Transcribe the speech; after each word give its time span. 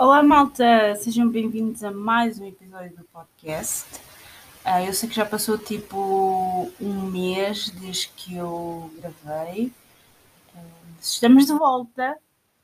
Olá, 0.00 0.22
malta! 0.22 0.96
Sejam 0.96 1.28
bem-vindos 1.28 1.84
a 1.84 1.90
mais 1.90 2.40
um 2.40 2.46
episódio 2.46 2.96
do 2.96 3.04
podcast. 3.04 3.84
Uh, 4.64 4.86
eu 4.86 4.94
sei 4.94 5.06
que 5.10 5.14
já 5.14 5.26
passou 5.26 5.58
tipo 5.58 6.72
um 6.80 7.02
mês 7.02 7.68
desde 7.68 8.08
que 8.16 8.34
eu 8.34 8.90
gravei. 8.96 9.66
Uh, 10.54 10.98
estamos 10.98 11.44
de 11.44 11.52
volta. 11.52 12.16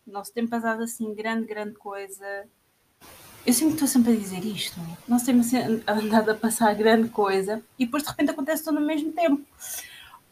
Nosso 0.07 0.33
tempo 0.33 0.49
passado 0.49 0.83
assim, 0.83 1.13
grande, 1.13 1.47
grande 1.47 1.75
coisa. 1.75 2.49
Eu 3.45 3.53
sempre 3.53 3.75
estou 3.75 3.87
sempre 3.87 4.15
a 4.15 4.17
dizer 4.17 4.43
isto. 4.43 4.81
Nós 5.07 5.23
temos 5.23 5.53
andado 5.87 6.31
a 6.31 6.35
passar 6.35 6.75
grande 6.75 7.11
coisa 7.11 7.63
e 7.79 7.85
depois 7.85 8.03
de 8.03 8.09
repente 8.09 8.31
acontece 8.31 8.65
tudo 8.65 8.79
ao 8.79 8.85
mesmo 8.85 9.13
tempo. 9.13 9.45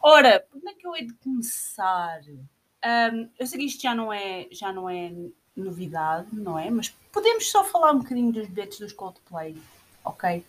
Ora, 0.00 0.42
como 0.50 0.70
é 0.70 0.72
que 0.72 0.86
eu 0.86 0.96
hei 0.96 1.06
de 1.06 1.12
começar? 1.12 2.22
Um, 2.22 3.28
eu 3.38 3.46
sei 3.46 3.58
que 3.58 3.66
isto 3.66 3.82
já 3.82 3.94
não 3.94 4.10
é, 4.10 4.48
já 4.50 4.72
não 4.72 4.88
é 4.88 5.12
novidade, 5.56 6.28
não 6.32 6.58
é? 6.58 6.70
Mas 6.70 6.90
podemos 7.12 7.50
só 7.50 7.64
falar 7.64 7.92
um 7.92 7.98
bocadinho 7.98 8.32
dos 8.32 8.48
bilhetes 8.48 8.78
dos 8.78 8.92
Coldplay, 8.92 9.56
ok? 10.04 10.44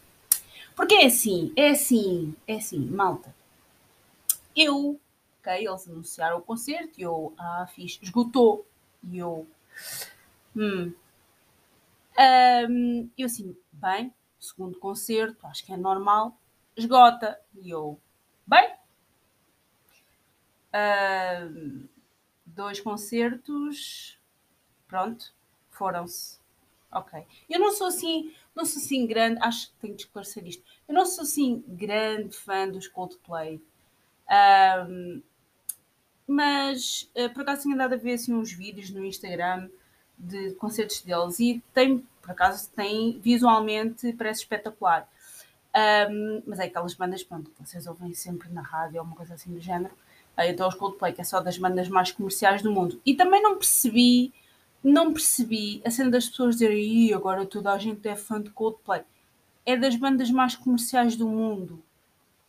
Porque 0.76 0.96
é 0.96 1.06
assim, 1.06 1.54
é 1.56 1.70
assim, 1.70 2.36
é 2.48 2.56
assim, 2.56 2.80
malta. 2.80 3.34
Eu, 4.56 5.00
ok, 5.40 5.68
eles 5.68 5.88
anunciaram 5.88 6.38
o 6.38 6.42
concerto 6.42 7.00
e 7.00 7.04
eu, 7.04 7.34
ah, 7.38 7.68
fiz, 7.74 8.00
esgotou. 8.02 8.66
E 9.04 9.18
eu, 9.18 9.48
hum. 10.56 10.94
Um, 12.18 13.10
eu 13.18 13.26
assim, 13.26 13.56
bem, 13.72 14.14
segundo 14.40 14.80
concerto, 14.80 15.46
acho 15.48 15.66
que 15.66 15.74
é 15.74 15.78
normal, 15.78 16.38
esgota. 16.76 17.40
E 17.56 17.70
eu, 17.70 18.00
bem. 18.48 18.74
Um, 20.74 21.88
dois 22.46 22.80
concertos, 22.80 24.18
pronto, 24.96 25.34
foram-se. 25.72 26.40
Ok. 26.90 27.22
Eu 27.50 27.60
não 27.60 27.74
sou 27.74 27.88
assim, 27.88 28.34
não 28.56 28.64
sou 28.64 28.82
assim 28.82 29.06
grande, 29.06 29.42
acho 29.42 29.68
que 29.68 29.74
tenho 29.82 29.96
de 29.96 30.04
esclarecer 30.04 30.48
isto. 30.48 30.64
Eu 30.88 30.96
não 30.96 31.06
sou 31.06 31.24
assim 31.24 31.62
grande 31.68 32.38
fã 32.38 32.70
dos 32.70 32.88
Coldplay. 32.88 33.62
Um, 34.88 35.22
mas 36.26 37.12
uh, 37.14 37.30
por 37.34 37.42
acaso 37.42 37.64
tenho 37.64 37.76
andado 37.76 37.94
a 37.94 37.98
ver 37.98 38.14
assim, 38.14 38.34
uns 38.34 38.54
vídeos 38.54 38.90
no 38.90 39.04
Instagram 39.04 39.70
de 40.18 40.54
concertos 40.54 41.02
deles 41.02 41.40
e 41.42 41.62
tem, 41.74 42.00
por 42.22 42.32
acaso, 42.32 42.72
tem 42.72 43.20
visualmente 43.20 44.14
parece 44.14 44.44
espetacular. 44.44 45.10
Um, 46.10 46.42
mas 46.46 46.60
é 46.60 46.64
aquelas 46.64 46.94
bandas 46.94 47.22
pronto, 47.22 47.52
que 47.52 47.68
vocês 47.68 47.86
ouvem 47.86 48.14
sempre 48.14 48.48
na 48.48 48.62
rádio 48.62 49.00
ou 49.00 49.06
uma 49.06 49.16
coisa 49.18 49.34
assim 49.34 49.54
do 49.54 49.60
género. 49.60 49.94
Uh, 50.38 50.44
então 50.44 50.66
os 50.66 50.76
Coldplay, 50.76 51.12
que 51.12 51.20
é 51.20 51.26
só 51.26 51.42
das 51.42 51.58
bandas 51.58 51.90
mais 51.90 52.14
comerciais 52.14 52.62
do 52.62 52.72
mundo. 52.72 53.02
E 53.06 53.14
também 53.14 53.44
não 53.44 53.58
percebi 53.58 54.34
não 54.86 55.12
percebi 55.12 55.82
a 55.84 55.90
cena 55.90 56.12
das 56.12 56.30
pessoas 56.30 56.58
dizerem 56.58 57.12
agora 57.12 57.44
toda 57.44 57.74
a 57.74 57.78
gente 57.80 58.08
é 58.08 58.16
fã 58.16 58.40
de 58.40 58.52
Coldplay. 58.52 59.02
É 59.66 59.76
das 59.76 59.96
bandas 59.96 60.30
mais 60.30 60.56
comerciais 60.56 61.16
do 61.16 61.28
mundo. 61.28 61.84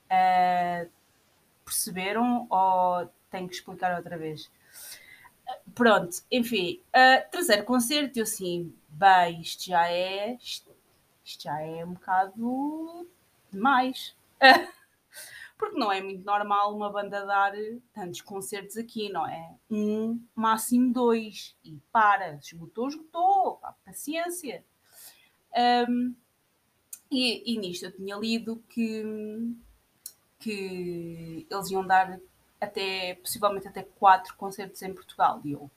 Uh, 0.05 0.89
perceberam 1.65 2.47
ou 2.51 3.11
tenho 3.31 3.49
que 3.49 3.55
explicar 3.55 3.97
outra 3.97 4.19
vez? 4.19 4.51
Uh, 5.49 5.71
pronto, 5.75 6.23
enfim, 6.31 6.79
uh, 6.89 7.31
terceiro 7.31 7.65
concerto, 7.65 8.19
eu 8.19 8.25
assim, 8.25 8.71
bem, 8.91 9.41
isto 9.41 9.65
já 9.65 9.91
é 9.91 10.35
isto, 10.35 10.71
isto 11.25 11.45
já 11.45 11.59
é 11.63 11.83
um 11.87 11.95
bocado 11.95 13.09
demais. 13.51 14.15
porque 15.59 15.79
não 15.79 15.91
é 15.91 16.03
muito 16.03 16.25
normal 16.25 16.75
uma 16.75 16.91
banda 16.91 17.25
dar 17.25 17.53
tantos 17.93 18.21
concertos 18.21 18.77
aqui, 18.77 19.09
não 19.09 19.27
é? 19.27 19.55
Um, 19.71 20.23
máximo 20.35 20.93
dois, 20.93 21.57
e 21.65 21.79
para, 21.91 22.35
esgotou, 22.35 22.89
esgotou, 22.89 23.57
pá, 23.57 23.75
paciência. 23.85 24.65
Um, 25.89 26.15
e, 27.11 27.55
e, 27.55 27.59
nisto 27.59 27.87
eu 27.87 27.93
tinha 27.93 28.17
lido 28.17 28.63
que, 28.69 29.03
que 30.39 31.47
eles 31.49 31.71
iam 31.71 31.87
dar 31.87 32.21
até, 32.61 33.15
possivelmente 33.15 33.69
até 33.69 33.83
quatro 33.83 34.37
concertos 34.37 34.83
em 34.83 34.93
Portugal, 34.93 35.41
e 35.45 35.53
eu, 35.53 35.71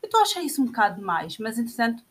eu 0.00 0.06
estou 0.06 0.20
a 0.20 0.22
achar 0.22 0.42
isso 0.42 0.62
um 0.62 0.66
bocado 0.66 0.96
demais, 0.96 1.36
mas 1.38 1.58
entretanto, 1.58 2.04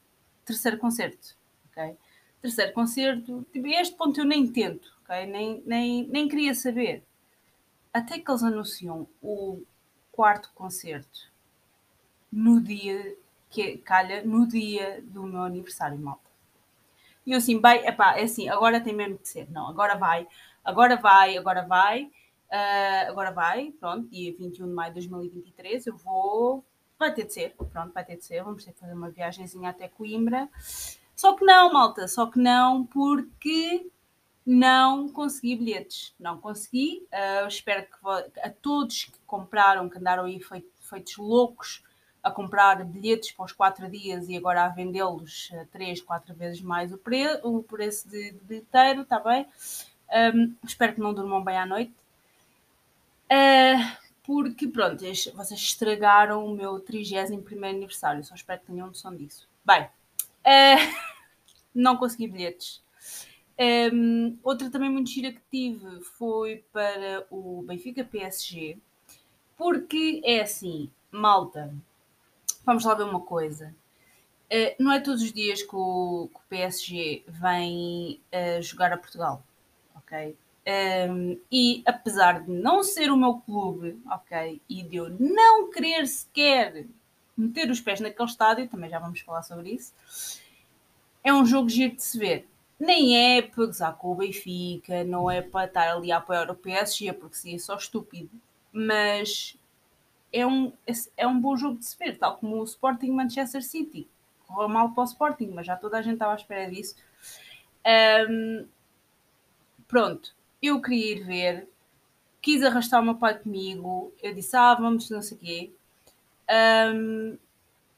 terceiro 0.45 0.77
concerto, 0.77 1.35
ok? 1.71 1.97
Terceiro 2.41 2.73
concerto, 2.73 3.47
tipo, 3.51 3.67
este 3.67 3.95
ponto 3.95 4.19
eu 4.19 4.25
nem 4.25 4.51
tento, 4.51 4.92
ok? 5.03 5.25
Nem, 5.27 5.63
nem, 5.65 6.07
nem 6.07 6.27
queria 6.27 6.55
saber. 6.55 7.03
Até 7.93 8.17
que 8.17 8.29
eles 8.29 8.43
anunciam 8.43 9.07
o 9.21 9.61
quarto 10.11 10.51
concerto 10.55 11.31
no 12.31 12.59
dia 12.59 13.15
que 13.49 13.77
calha 13.77 14.23
no 14.23 14.47
dia 14.47 15.03
do 15.03 15.23
meu 15.23 15.43
aniversário, 15.43 15.99
malta. 15.99 16.31
E 17.25 17.31
eu 17.31 17.37
assim, 17.37 17.61
bem, 17.61 17.85
epá, 17.85 18.17
é 18.17 18.23
assim, 18.23 18.49
agora 18.49 18.81
tem 18.81 18.93
mesmo 18.93 19.17
que 19.17 19.27
ser. 19.27 19.49
Não, 19.51 19.67
agora 19.69 19.95
vai, 19.95 20.27
agora 20.63 20.97
vai, 20.97 21.37
agora 21.37 21.61
vai, 21.61 22.05
uh, 22.05 23.09
agora 23.09 23.31
vai, 23.31 23.71
pronto, 23.79 24.09
dia 24.09 24.33
21 24.37 24.67
de 24.67 24.73
maio 24.73 24.93
de 24.93 25.07
2023, 25.07 25.87
eu 25.87 25.95
vou, 25.95 26.65
vai 26.97 27.13
ter 27.13 27.25
de 27.25 27.33
ser, 27.33 27.55
pronto, 27.55 27.93
vai 27.93 28.03
ter 28.03 28.17
de 28.17 28.25
ser, 28.25 28.43
vamos 28.43 28.65
ter 28.65 28.73
que 28.73 28.79
fazer 28.79 28.93
uma 28.93 29.09
viagemzinha 29.09 29.69
até 29.69 29.87
Coimbra. 29.87 30.49
Só 31.15 31.35
que 31.35 31.45
não, 31.45 31.71
malta, 31.71 32.07
só 32.07 32.25
que 32.25 32.39
não, 32.39 32.85
porque 32.85 33.87
não 34.45 35.09
consegui 35.09 35.55
bilhetes. 35.55 36.13
Não 36.19 36.37
consegui. 36.37 37.07
Uh, 37.11 37.47
espero 37.47 37.85
que 37.85 38.39
a 38.41 38.49
todos 38.49 39.05
que 39.05 39.19
compraram, 39.25 39.89
que 39.89 39.97
andaram 39.97 40.25
aí 40.25 40.41
feitos 40.79 41.17
loucos 41.17 41.83
a 42.21 42.31
comprar 42.31 42.83
bilhetes 42.85 43.31
para 43.33 43.45
os 43.45 43.51
quatro 43.51 43.89
dias 43.89 44.29
e 44.29 44.37
agora 44.37 44.63
a 44.63 44.69
vendê-los 44.69 45.51
três, 45.71 46.01
quatro 46.01 46.33
vezes 46.33 46.61
mais 46.61 46.93
o, 46.93 46.97
pre 46.97 47.39
o 47.43 47.61
preço 47.61 48.07
de, 48.07 48.31
bilheteiro, 48.43 49.01
está 49.01 49.19
bem? 49.19 49.45
Um, 50.33 50.55
espero 50.63 50.93
que 50.93 51.01
não 51.01 51.13
durmam 51.13 51.43
bem 51.43 51.57
à 51.57 51.65
noite. 51.65 51.93
Uh, 53.25 54.03
porque, 54.23 54.67
pronto, 54.67 54.99
vocês 54.99 55.59
estragaram 55.59 56.45
o 56.45 56.55
meu 56.55 56.79
31 56.79 57.65
aniversário. 57.65 58.23
Só 58.23 58.35
espero 58.35 58.61
que 58.61 58.67
tenham 58.67 58.87
noção 58.87 59.13
disso. 59.13 59.47
Bem, 59.65 59.83
uh, 59.83 60.95
não 61.75 61.97
consegui 61.97 62.27
bilhetes. 62.27 62.82
Um, 63.59 64.37
outra 64.43 64.69
também 64.69 64.89
muito 64.89 65.09
gira 65.09 65.31
que 65.31 65.41
tive 65.51 66.01
foi 66.01 66.63
para 66.73 67.25
o 67.29 67.63
Benfica 67.67 68.03
PSG, 68.03 68.77
porque 69.55 70.21
é 70.23 70.41
assim, 70.41 70.89
malta, 71.11 71.73
vamos 72.65 72.83
lá 72.83 72.95
ver 72.95 73.03
uma 73.03 73.21
coisa. 73.21 73.73
Uh, 74.51 74.75
não 74.79 74.91
é 74.91 74.99
todos 74.99 75.21
os 75.21 75.31
dias 75.31 75.61
que 75.61 75.75
o, 75.75 76.29
que 76.31 76.37
o 76.37 76.49
PSG 76.49 77.23
vem 77.27 78.19
uh, 78.31 78.61
jogar 78.61 78.91
a 78.91 78.97
Portugal, 78.97 79.43
ok? 79.95 80.35
Um, 80.65 81.39
e 81.51 81.83
apesar 81.85 82.41
de 82.43 82.51
não 82.51 82.83
ser 82.83 83.11
o 83.11 83.17
meu 83.17 83.35
clube, 83.35 83.99
ok, 84.09 84.61
e 84.69 84.81
de 84.83 84.95
eu 84.95 85.09
não 85.09 85.69
querer 85.69 86.07
sequer 86.07 86.85
meter 87.35 87.69
os 87.69 87.81
pés 87.81 87.99
naquele 87.99 88.29
estádio, 88.29 88.69
também 88.69 88.89
já 88.89 88.99
vamos 88.99 89.19
falar 89.19 89.43
sobre 89.43 89.71
isso, 89.71 89.93
é 91.23 91.33
um 91.33 91.45
jogo 91.45 91.69
giro 91.69 91.95
de 91.95 92.03
se 92.03 92.17
ver 92.17 92.47
nem 92.83 93.37
é 93.37 93.41
para 93.41 93.65
gozar 93.65 93.95
com 93.95 94.11
o 94.11 94.15
Benfica, 94.15 95.03
não 95.03 95.31
é 95.31 95.41
para 95.41 95.65
estar 95.65 95.89
ali 95.89 96.11
a 96.11 96.17
apoiar 96.17 96.51
o 96.51 96.55
PSG, 96.55 97.13
porque 97.13 97.37
seria 97.37 97.59
só 97.59 97.75
estúpido, 97.75 98.29
mas 98.71 99.57
é 100.31 100.45
um, 100.45 100.73
é 101.15 101.25
um 101.25 101.39
bom 101.39 101.55
jogo 101.55 101.79
de 101.79 101.85
se 101.85 101.97
ver, 101.97 102.17
tal 102.17 102.37
como 102.37 102.59
o 102.59 102.63
Sporting 102.63 103.11
Manchester 103.11 103.63
City. 103.63 104.07
Correu 104.45 104.67
mal 104.67 104.91
para 104.91 105.01
o 105.01 105.05
Sporting, 105.05 105.51
mas 105.53 105.65
já 105.65 105.77
toda 105.77 105.97
a 105.97 106.01
gente 106.01 106.15
estava 106.15 106.33
à 106.33 106.35
espera 106.35 106.69
disso. 106.69 106.95
Um, 108.29 108.67
pronto, 109.87 110.35
eu 110.61 110.81
queria 110.81 111.15
ir 111.15 111.23
ver, 111.23 111.69
quis 112.41 112.63
arrastar 112.63 113.01
o 113.01 113.05
meu 113.05 113.15
pai 113.15 113.39
comigo, 113.39 114.13
eu 114.21 114.33
disse, 114.33 114.55
ah, 114.57 114.73
vamos, 114.73 115.09
não 115.09 115.21
sei 115.21 115.37
o 115.37 115.39
quê. 115.39 115.71
Um, 116.93 117.37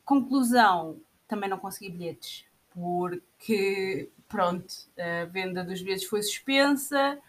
conclusão, 0.03 0.97
também 1.27 1.49
não 1.49 1.57
consegui 1.57 1.91
bilhetes, 1.91 2.45
porque 2.71 4.09
pronto, 4.27 4.73
a 4.97 5.25
venda 5.25 5.63
dos 5.63 5.81
bilhetes 5.81 6.05
foi 6.05 6.21
suspensa 6.21 7.19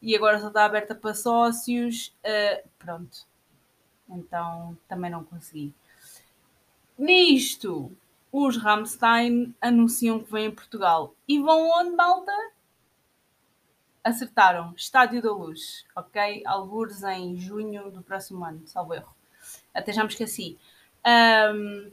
e 0.00 0.14
agora 0.14 0.40
só 0.40 0.48
está 0.48 0.64
aberta 0.64 0.94
para 0.94 1.14
sócios. 1.14 2.14
Uh, 2.24 2.68
pronto. 2.78 3.26
Então 4.08 4.76
também 4.88 5.10
não 5.10 5.24
consegui. 5.24 5.74
Nisto, 6.98 7.92
os 8.32 8.56
Ramstein 8.56 9.54
anunciam 9.60 10.20
que 10.20 10.30
vêm 10.30 10.46
em 10.46 10.54
Portugal. 10.54 11.14
E 11.26 11.38
vão 11.38 11.70
onde, 11.70 11.94
malta? 11.94 12.32
Acertaram. 14.02 14.72
Estádio 14.76 15.22
da 15.22 15.30
Luz, 15.30 15.86
ok? 15.94 16.42
Algures 16.46 17.02
em 17.02 17.36
junho 17.38 17.90
do 17.90 18.02
próximo 18.02 18.44
ano, 18.44 18.66
salvo 18.66 18.94
erro. 18.94 19.14
Até 19.74 19.92
já 19.92 20.02
me 20.02 20.08
esqueci. 20.08 20.58
Um, 21.06 21.90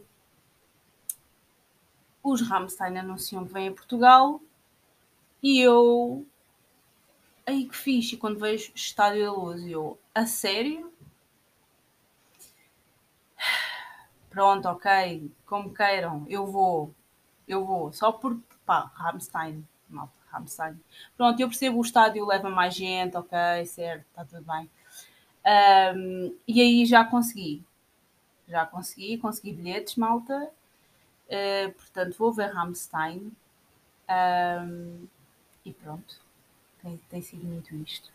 os 2.24 2.42
Ramstein 2.42 2.98
anunciam 2.98 3.46
que 3.46 3.54
vêm 3.54 3.68
a 3.68 3.72
Portugal 3.74 4.42
e 5.42 5.60
eu. 5.60 6.26
Aí 7.46 7.66
que 7.66 7.76
fixe, 7.76 8.18
quando 8.18 8.40
vejo 8.40 8.72
Estádio 8.76 9.26
da 9.26 9.32
Luz, 9.32 9.66
eu. 9.68 10.00
A 10.14 10.26
sério? 10.26 10.92
Pronto, 14.30 14.68
ok, 14.68 15.32
como 15.46 15.74
queiram, 15.74 16.26
eu 16.28 16.46
vou. 16.48 16.94
Eu 17.48 17.64
vou, 17.66 17.94
só 17.94 18.12
porque, 18.12 18.42
pá, 18.66 18.92
Rammstein, 18.96 19.68
malta, 19.88 20.14
Rammstein. 20.32 20.80
Pronto, 21.16 21.40
eu 21.40 21.48
percebo 21.48 21.78
o 21.78 21.82
estádio 21.82 22.26
leva 22.26 22.50
mais 22.50 22.74
gente, 22.74 23.16
ok, 23.16 23.38
certo, 23.68 24.06
está 24.10 24.26
tudo 24.26 24.42
bem. 24.42 24.70
Um, 25.46 26.36
e 26.48 26.60
aí 26.60 26.86
já 26.86 27.06
consegui. 27.06 27.64
Já 28.48 28.66
consegui, 28.66 29.18
consegui 29.18 29.54
bilhetes, 29.54 29.96
malta. 29.96 30.50
Uh, 31.28 31.72
portanto, 31.74 32.16
vou 32.18 32.34
ver 32.34 32.52
Rammstein. 32.52 33.32
Um, 34.10 35.08
e 35.66 35.74
pronto. 35.74 36.16
Tem, 36.82 37.00
tem 37.10 37.22
sido 37.22 37.46
muito 37.46 37.76
isto. 37.76 38.10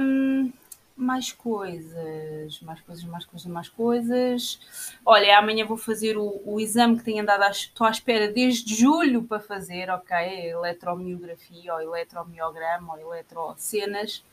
Um, 0.00 0.52
mais 0.96 1.32
coisas, 1.32 2.60
mais 2.60 2.80
coisas, 2.80 3.04
mais 3.04 3.24
coisas, 3.24 3.46
mais 3.46 3.68
coisas. 3.68 4.60
Olha, 5.04 5.38
amanhã 5.38 5.64
vou 5.64 5.76
fazer 5.76 6.16
o, 6.16 6.40
o 6.44 6.60
exame 6.60 6.98
que 6.98 7.04
tenho 7.04 7.22
andado, 7.22 7.42
à, 7.42 7.50
estou 7.50 7.86
à 7.86 7.90
espera 7.90 8.30
desde 8.30 8.74
julho 8.74 9.22
para 9.24 9.40
fazer, 9.40 9.90
ok? 9.90 10.16
Eletromiografia, 10.50 11.74
ou 11.74 11.80
eletromiograma, 11.80 12.94
ou 12.94 13.14
eletrocenas. 13.14 14.24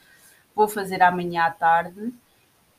Vou 0.56 0.68
fazer 0.68 1.02
amanhã 1.02 1.46
à 1.46 1.52
tarde. 1.52 2.14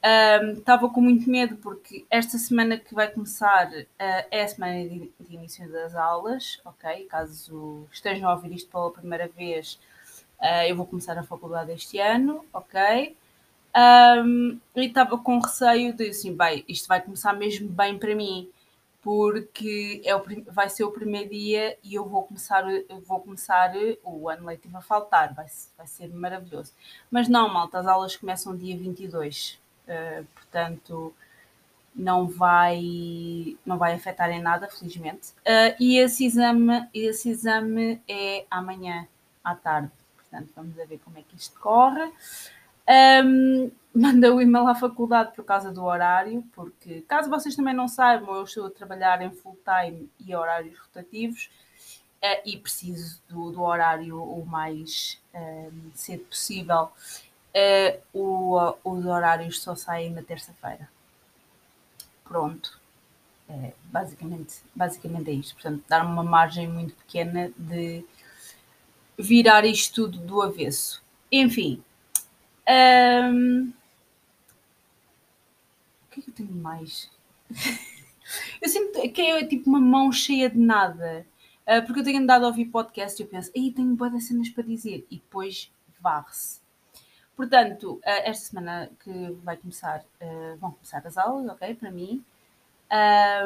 Estava 0.03 0.87
um, 0.87 0.89
com 0.89 1.01
muito 1.01 1.31
medo 1.31 1.57
porque 1.57 2.05
esta 2.11 2.37
semana 2.37 2.77
que 2.77 2.93
vai 2.93 3.09
começar 3.09 3.71
uh, 3.71 3.87
é 3.99 4.43
a 4.43 4.49
semana 4.49 4.83
de, 4.83 5.13
de, 5.21 5.35
início 5.35 5.71
das 5.71 5.95
aulas, 5.95 6.61
ok? 6.65 7.05
Caso 7.05 7.87
estejam 7.93 8.29
a 8.29 8.35
ouvir 8.35 8.53
isto 8.53 8.69
pela 8.69 8.91
primeira 8.91 9.29
vez, 9.29 9.79
uh, 10.41 10.67
eu 10.67 10.75
vou 10.75 10.87
começar 10.87 11.17
a 11.17 11.23
faculdade 11.23 11.71
este 11.71 11.99
ano, 12.01 12.45
ok? 12.53 13.17
Um, 13.75 14.59
e 14.75 14.87
estava 14.87 15.17
com 15.17 15.39
receio 15.39 15.93
de 15.95 16.09
assim, 16.09 16.37
bem, 16.37 16.65
isto 16.69 16.89
vai 16.89 17.01
começar 17.01 17.33
mesmo 17.33 17.69
bem 17.69 17.97
para 17.97 18.15
mim, 18.15 18.51
porque 19.01 20.03
é 20.05 20.17
o, 20.17 20.23
vai 20.49 20.69
ser 20.69 20.83
o 20.83 20.91
primeiro 20.91 21.31
dia 21.31 21.79
e 21.83 21.95
eu 21.95 22.05
vou 22.05 22.25
começar, 22.25 22.65
vou 23.07 23.21
começar 23.21 23.73
o 24.03 24.29
ano 24.29 24.47
letivo 24.47 24.77
a 24.79 24.83
faltar, 24.83 25.33
vai, 25.33 25.47
vai 25.77 25.87
ser 25.87 26.09
maravilhoso. 26.09 26.73
Mas 27.09 27.29
não, 27.29 27.49
malta, 27.49 27.79
as 27.79 27.87
aulas 27.87 28.17
começam 28.17 28.57
dia 28.57 28.77
22, 28.77 29.62
uh, 29.89 30.25
portanto 30.35 31.15
não 31.95 32.27
vai, 32.27 33.57
não 33.67 33.77
vai 33.77 33.95
afetar 33.95 34.31
em 34.31 34.41
nada, 34.41 34.69
felizmente. 34.69 35.31
Uh, 35.41 35.77
e 35.79 35.99
esse 35.99 36.25
exame, 36.25 36.89
esse 36.95 37.29
exame 37.29 38.01
é 38.09 38.47
amanhã 38.51 39.07
à 39.45 39.55
tarde, 39.55 39.91
portanto 40.17 40.51
vamos 40.57 40.75
ver 40.75 40.99
como 41.05 41.19
é 41.19 41.23
que 41.23 41.37
isto 41.37 41.59
corre. 41.61 42.11
Um, 43.25 43.71
mandei 43.95 44.29
o 44.29 44.41
e-mail 44.41 44.67
à 44.67 44.75
faculdade 44.75 45.33
por 45.37 45.45
causa 45.45 45.71
do 45.71 45.85
horário, 45.85 46.43
porque 46.53 47.03
caso 47.03 47.31
vocês 47.31 47.55
também 47.55 47.75
não 47.75 47.87
saibam, 47.87 48.35
eu 48.35 48.43
estou 48.45 48.67
a 48.67 48.71
trabalhar 48.71 49.23
em 49.23 49.31
full 49.31 49.57
time 49.65 50.11
e 50.19 50.35
horários 50.35 50.79
rotativos 50.79 51.49
uh, 52.23 52.43
e 52.45 52.57
preciso 52.57 53.23
do, 53.29 53.51
do, 53.51 53.63
horário 53.63 54.21
o 54.21 54.45
mais 54.45 55.21
um, 55.35 55.91
cedo 55.95 56.25
possível. 56.25 56.91
Uh, 57.55 58.01
o, 58.13 58.77
os 58.85 59.05
horários 59.05 59.61
só 59.61 59.75
saem 59.75 60.11
na 60.11 60.23
terça-feira. 60.23 60.89
Pronto. 62.25 62.81
É, 63.49 63.73
basicamente, 63.85 64.61
basicamente 64.75 65.31
é 65.31 65.35
isto. 65.35 65.55
Portanto, 65.55 65.85
dar 65.87 66.05
uma 66.07 66.25
margem 66.25 66.69
muito 66.69 66.95
pequena 66.95 67.53
de 67.57 68.05
virar 69.19 69.65
isto 69.67 70.07
tudo 70.07 70.19
do 70.19 70.41
avesso. 70.41 71.03
Enfim, 71.31 71.83
um... 72.69 73.73
O 76.07 76.11
que 76.15 76.21
é 76.21 76.23
que 76.23 76.31
eu 76.31 76.35
tenho 76.35 76.53
mais? 76.53 77.11
eu 78.61 78.69
sinto 78.69 79.01
que 79.13 79.21
é 79.21 79.47
tipo 79.47 79.69
uma 79.69 79.81
mão 79.81 80.13
cheia 80.13 80.49
de 80.49 80.59
nada. 80.59 81.27
Uh, 81.67 81.85
porque 81.87 82.01
eu 82.01 82.05
tenho 82.05 82.19
andado 82.21 82.45
a 82.45 82.49
ouvir 82.49 82.67
podcast 82.67 83.21
e 83.21 83.25
eu 83.25 83.29
penso, 83.29 83.51
aí 83.57 83.71
tenho 83.71 83.95
boas 83.95 84.25
cenas 84.25 84.49
para 84.49 84.65
dizer. 84.65 85.07
E 85.11 85.17
depois 85.17 85.71
varre-se. 86.01 86.62
Portanto, 87.43 87.95
uh, 87.95 88.01
esta 88.05 88.51
semana 88.51 88.89
que 89.03 89.37
vai 89.43 89.57
começar, 89.57 90.05
uh, 90.21 90.57
vão 90.59 90.71
começar 90.71 91.05
as 91.05 91.19
aulas, 91.19 91.51
ok? 91.51 91.75
Para 91.75 91.91
mim. 91.91 92.25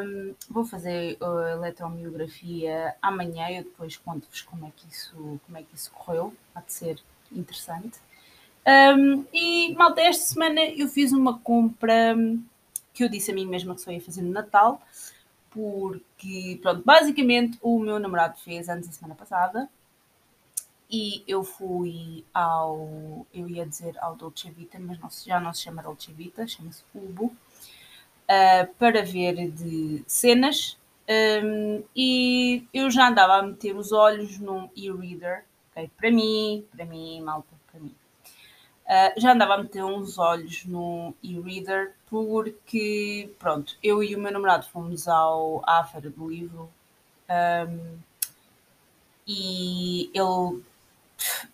Um, 0.03 0.35
vou 0.51 0.67
fazer 0.67 1.17
a 1.19 1.53
eletromiografia 1.53 2.95
amanhã. 3.01 3.49
Eu 3.49 3.65
depois 3.65 3.97
conto-vos 3.97 4.43
como, 4.43 4.67
é 4.67 4.71
que 4.77 4.87
isso, 4.87 5.41
como 5.47 5.57
é 5.57 5.63
que 5.63 5.75
isso 5.75 5.91
correu. 5.93 6.35
Há 6.55 6.61
de 6.61 6.75
ser 6.75 7.01
interessante. 7.33 7.99
Um, 8.67 9.25
e, 9.33 9.75
malta, 9.75 10.03
esta 10.03 10.27
semana 10.27 10.61
eu 10.63 10.89
fiz 10.89 11.13
uma 11.13 11.39
compra 11.39 12.15
que 12.93 13.03
eu 13.03 13.09
disse 13.09 13.31
a 13.31 13.35
mim 13.35 13.47
mesma 13.47 13.75
que 13.75 13.81
só 13.81 13.91
ia 13.91 14.01
fazer 14.03 14.21
no 14.21 14.31
Natal, 14.31 14.79
porque, 15.51 16.59
pronto, 16.61 16.83
basicamente 16.85 17.59
o 17.63 17.79
meu 17.79 17.99
namorado 17.99 18.37
fez 18.41 18.69
antes 18.69 18.89
da 18.89 18.95
semana 18.95 19.15
passada 19.15 19.71
e 20.91 21.25
eu 21.27 21.43
fui 21.43 22.25
ao, 22.33 23.27
eu 23.35 23.49
ia 23.49 23.67
dizer 23.67 23.97
ao 24.01 24.15
Dolce 24.15 24.51
Vita, 24.51 24.79
mas 24.79 24.99
não, 24.99 25.09
já 25.27 25.41
não 25.41 25.53
se 25.53 25.63
chama 25.63 25.83
Dolce 25.83 26.13
Vita, 26.13 26.47
chama-se 26.47 26.83
Ubo, 26.95 27.27
uh, 27.27 28.75
para 28.79 29.03
ver 29.03 29.51
de 29.51 30.05
cenas 30.07 30.79
um, 31.09 31.85
e 31.95 32.67
eu 32.75 32.91
já 32.91 33.09
andava 33.09 33.37
a 33.37 33.43
meter 33.43 33.77
os 33.77 33.93
olhos 33.93 34.39
num 34.39 34.69
e-reader, 34.75 35.45
okay? 35.71 35.89
para 35.97 36.11
mim, 36.11 36.67
para 36.75 36.85
mim, 36.85 37.21
malta, 37.21 37.49
para 37.71 37.81
mim. 37.81 37.95
Uh, 38.87 39.21
já 39.21 39.33
andava 39.33 39.55
a 39.55 39.63
meter 39.63 39.85
uns 39.85 40.19
olhos 40.19 40.65
no 40.65 41.15
e-reader 41.23 41.95
porque, 42.07 43.31
pronto, 43.39 43.77
eu 43.83 44.03
e 44.03 44.15
o 44.15 44.19
meu 44.19 44.33
namorado 44.33 44.67
fomos 44.67 45.09
ao, 45.09 45.63
à 45.69 45.85
Feira 45.85 46.11
do 46.11 46.29
Livro 46.29 46.71
um, 47.29 47.99
e 49.27 50.11
ele, 50.15 50.63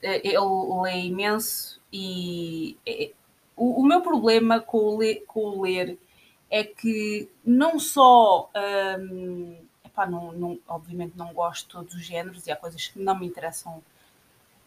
ele 0.03 0.83
lê 0.83 1.01
imenso 1.03 1.81
e 1.93 2.77
o, 3.57 3.81
o 3.81 3.85
meu 3.85 4.01
problema 4.01 4.61
com 4.61 4.79
o, 4.79 4.99
ler, 4.99 5.25
com 5.27 5.41
o 5.41 5.63
ler 5.63 5.99
é 6.51 6.65
que 6.65 7.29
não 7.45 7.79
só 7.79 8.51
um, 9.01 9.57
epá, 9.85 10.07
não, 10.07 10.33
não, 10.33 10.59
obviamente 10.69 11.17
não 11.17 11.33
gosto 11.33 11.67
de 11.67 11.73
todos 11.73 11.95
os 11.95 12.05
géneros 12.05 12.47
e 12.47 12.51
há 12.51 12.57
coisas 12.57 12.89
que 12.89 12.99
não 12.99 13.19
me 13.19 13.27
interessam 13.27 13.83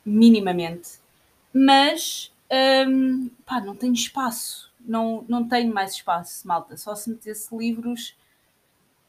minimamente, 0.05 0.99
mas 1.53 2.31
um, 2.87 3.29
pá, 3.45 3.59
não 3.59 3.75
tenho 3.75 3.93
espaço, 3.93 4.71
não, 4.79 5.25
não 5.27 5.47
tenho 5.47 5.73
mais 5.73 5.93
espaço, 5.93 6.47
malta. 6.47 6.77
Só 6.77 6.95
se 6.95 7.09
metesse 7.09 7.55
livros 7.55 8.15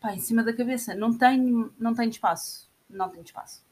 pá, 0.01 0.15
em 0.15 0.21
cima 0.21 0.43
da 0.43 0.53
cabeça. 0.53 0.95
Não 0.95 1.17
tenho, 1.17 1.73
não 1.79 1.95
tenho 1.95 2.11
espaço, 2.11 2.69
não 2.89 3.09
tenho 3.09 3.25
espaço. 3.25 3.66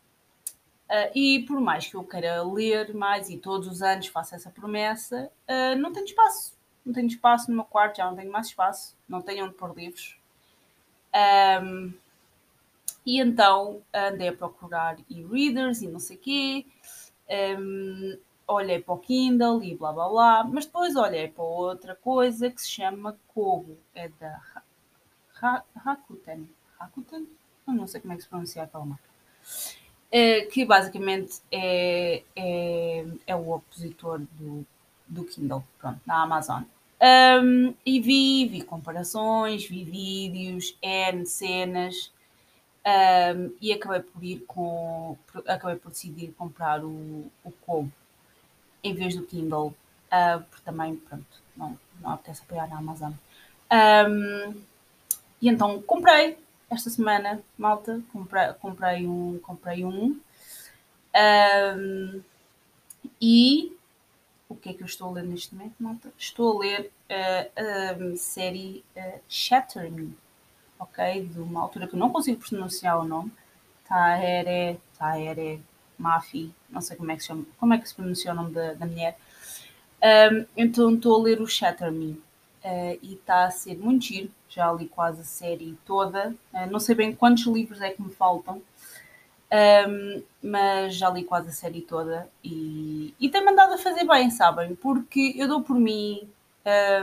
Uh, 0.89 1.11
e 1.15 1.45
por 1.47 1.61
mais 1.61 1.87
que 1.87 1.95
eu 1.95 2.05
queira 2.05 2.43
ler 2.43 2.95
mais 2.95 3.31
e 3.31 3.39
todos 3.39 3.67
os 3.67 3.81
anos 3.81 4.07
faça 4.09 4.37
essa 4.37 4.51
promessa, 4.51 5.31
uh, 5.49 5.79
não 5.79 5.93
tenho 5.93 6.05
espaço. 6.05 6.55
Não 6.85 6.93
tenho 6.93 7.07
espaço 7.07 7.51
no 7.51 7.57
meu 7.57 7.65
quarto, 7.65 7.97
já 7.97 8.05
não 8.05 8.15
tenho 8.15 8.31
mais 8.31 8.49
espaço, 8.49 8.95
não 9.09 9.23
tenho 9.23 9.47
onde 9.47 9.55
pôr 9.55 9.75
livros. 9.75 10.19
Um, 11.63 11.95
e 13.07 13.21
então 13.21 13.81
andei 13.93 14.29
a 14.29 14.33
procurar 14.37 14.99
e-readers 15.09 15.81
e 15.81 15.89
não 15.89 15.99
sei 15.99 16.17
o 16.17 16.21
quê. 16.21 16.67
Um, 17.59 18.19
olhei 18.47 18.81
para 18.81 18.95
o 18.95 18.99
Kindle 18.99 19.63
e 19.63 19.75
blá 19.75 19.93
blá 19.93 20.09
blá, 20.09 20.45
mas 20.45 20.67
depois 20.67 20.95
olhei 20.97 21.29
para 21.29 21.45
outra 21.45 21.95
coisa 21.95 22.51
que 22.51 22.61
se 22.61 22.71
chama 22.71 23.19
Kobo, 23.29 23.79
é 23.95 24.09
da 24.21 24.41
Rakuten. 25.77 26.49
Rakuten? 26.79 27.29
Eu 27.67 27.73
não 27.73 27.87
sei 27.87 28.01
como 28.01 28.13
é 28.13 28.17
que 28.17 28.23
se 28.23 28.29
pronuncia 28.29 28.63
aquela 28.63 28.85
marca. 28.85 29.09
É, 30.17 30.43
que 30.43 30.65
basicamente 30.65 31.41
é, 31.51 32.23
é, 32.37 33.05
é 33.27 33.35
o 33.35 33.51
opositor 33.51 34.21
do, 34.39 34.65
do 35.09 35.25
Kindle, 35.25 35.65
pronto, 35.77 35.99
na 36.07 36.23
Amazon. 36.23 36.63
Um, 37.03 37.75
e 37.85 38.01
vi, 38.01 38.47
vi 38.47 38.63
comparações, 38.63 39.67
vi 39.67 39.83
vídeos, 39.83 40.79
N 40.81 41.27
cenas, 41.27 42.13
um, 42.87 43.57
e 43.61 43.73
acabei 43.73 44.03
por 44.03 44.23
ir 44.23 44.45
com. 44.47 45.19
Acabei 45.49 45.75
por 45.75 45.91
decidir 45.91 46.33
comprar 46.39 46.85
o, 46.85 47.29
o 47.43 47.51
Kobo 47.67 47.91
em 48.85 48.95
vez 48.95 49.17
do 49.17 49.25
Kindle, 49.25 49.75
uh, 50.13 50.41
porque 50.49 50.65
também, 50.65 50.95
pronto, 50.95 51.27
não, 51.57 51.77
não 52.01 52.13
apetece 52.13 52.43
apoiar 52.43 52.69
na 52.69 52.79
Amazon. 52.79 53.13
Um, 54.09 54.63
e 55.43 55.49
então 55.49 55.83
comprei 55.83 56.39
esta 56.75 56.91
semana, 56.91 57.43
malta, 57.57 58.01
comprei, 58.13 58.53
comprei 58.55 59.07
um, 59.07 59.39
comprei 59.39 59.85
um, 59.85 60.21
um 61.15 62.23
e 63.21 63.77
o 64.49 64.55
que 64.55 64.71
é 64.71 64.73
que 64.73 64.83
eu 64.83 64.87
estou 64.87 65.09
a 65.09 65.13
ler 65.13 65.25
neste 65.25 65.55
momento, 65.55 65.75
malta? 65.79 66.13
Estou 66.19 66.57
a 66.57 66.61
ler 66.61 66.93
a, 67.09 68.13
a 68.13 68.17
série 68.17 68.85
uh, 68.97 69.21
Shatter 69.29 69.91
Me, 69.91 70.17
ok? 70.79 71.27
De 71.27 71.41
uma 71.41 71.61
altura 71.61 71.87
que 71.87 71.95
eu 71.95 71.99
não 71.99 72.11
consigo 72.11 72.41
pronunciar 72.47 72.99
o 72.99 73.05
nome. 73.05 73.33
Tahere, 73.89 74.79
Tahere, 74.99 75.63
Mafi, 75.99 76.53
não 76.71 76.81
sei 76.81 76.97
como 76.97 77.11
é 77.13 77.17
que 77.17 77.23
se 77.23 77.29
chama, 77.29 77.45
como 77.59 77.75
é 77.75 77.79
que 77.79 77.89
se 77.89 77.95
pronuncia 77.95 78.33
o 78.33 78.35
nome 78.35 78.53
da, 78.53 78.75
da 78.75 78.87
mulher. 78.87 79.19
Um, 80.03 80.47
então 80.57 80.95
estou 80.95 81.21
a 81.21 81.23
ler 81.23 81.41
o 81.41 81.47
Shatter 81.47 81.91
Me. 81.91 82.21
Uh, 82.65 82.99
e 83.03 83.15
está 83.15 83.45
a 83.45 83.51
ser 83.51 83.77
muito 83.79 84.07
giro. 84.07 84.31
Já 84.49 84.73
li 84.73 84.89
quase 84.89 85.21
a 85.21 85.25
série 85.25 85.77
toda. 85.85 86.35
Uh, 86.53 86.71
não 86.71 86.81
sei 86.81 86.95
bem 86.95 87.15
quantos 87.15 87.45
livros 87.47 87.81
é 87.81 87.91
que 87.91 88.03
me 88.03 88.11
faltam, 88.11 88.63
um, 89.89 90.23
mas 90.43 90.97
já 90.97 91.11
li 91.11 91.23
quase 91.23 91.49
a 91.49 91.53
série 91.53 91.83
toda 91.83 92.29
e, 92.43 93.15
e 93.21 93.29
tem 93.29 93.45
mandado 93.45 93.75
a 93.75 93.79
fazer 93.79 94.05
bem, 94.05 94.31
sabem? 94.31 94.75
Porque 94.75 95.35
eu 95.37 95.47
dou 95.47 95.63
por 95.63 95.77
mim 95.77 96.29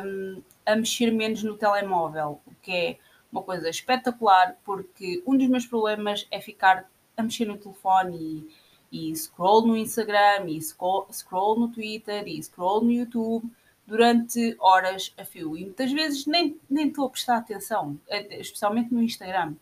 um, 0.04 0.42
a 0.66 0.76
mexer 0.76 1.12
menos 1.12 1.44
no 1.44 1.56
telemóvel, 1.56 2.42
o 2.46 2.54
que 2.62 2.72
é 2.72 2.98
uma 3.32 3.42
coisa 3.42 3.70
espetacular, 3.70 4.58
porque 4.66 5.24
um 5.26 5.38
dos 5.38 5.48
meus 5.48 5.66
problemas 5.66 6.28
é 6.30 6.42
ficar 6.42 6.86
a 7.16 7.24
mexer 7.24 7.46
no 7.46 7.58
telefone 7.58 8.50
e, 8.92 9.10
e 9.12 9.16
scroll 9.16 9.66
no 9.66 9.78
Instagram, 9.78 10.48
e 10.48 10.62
scroll, 10.62 11.08
scroll 11.12 11.58
no 11.58 11.70
Twitter, 11.70 12.28
e 12.28 12.42
scroll 12.44 12.82
no 12.82 12.92
YouTube 12.92 13.50
durante 13.92 14.56
horas 14.58 15.14
a 15.18 15.26
fio. 15.26 15.58
E 15.58 15.66
muitas 15.66 15.92
vezes 15.92 16.26
nem, 16.26 16.58
nem 16.70 16.88
estou 16.88 17.06
a 17.06 17.10
prestar 17.10 17.38
atenção, 17.38 18.00
eh, 18.08 18.40
especialmente 18.40 18.94
no 18.94 19.04
Instagram. 19.04 19.54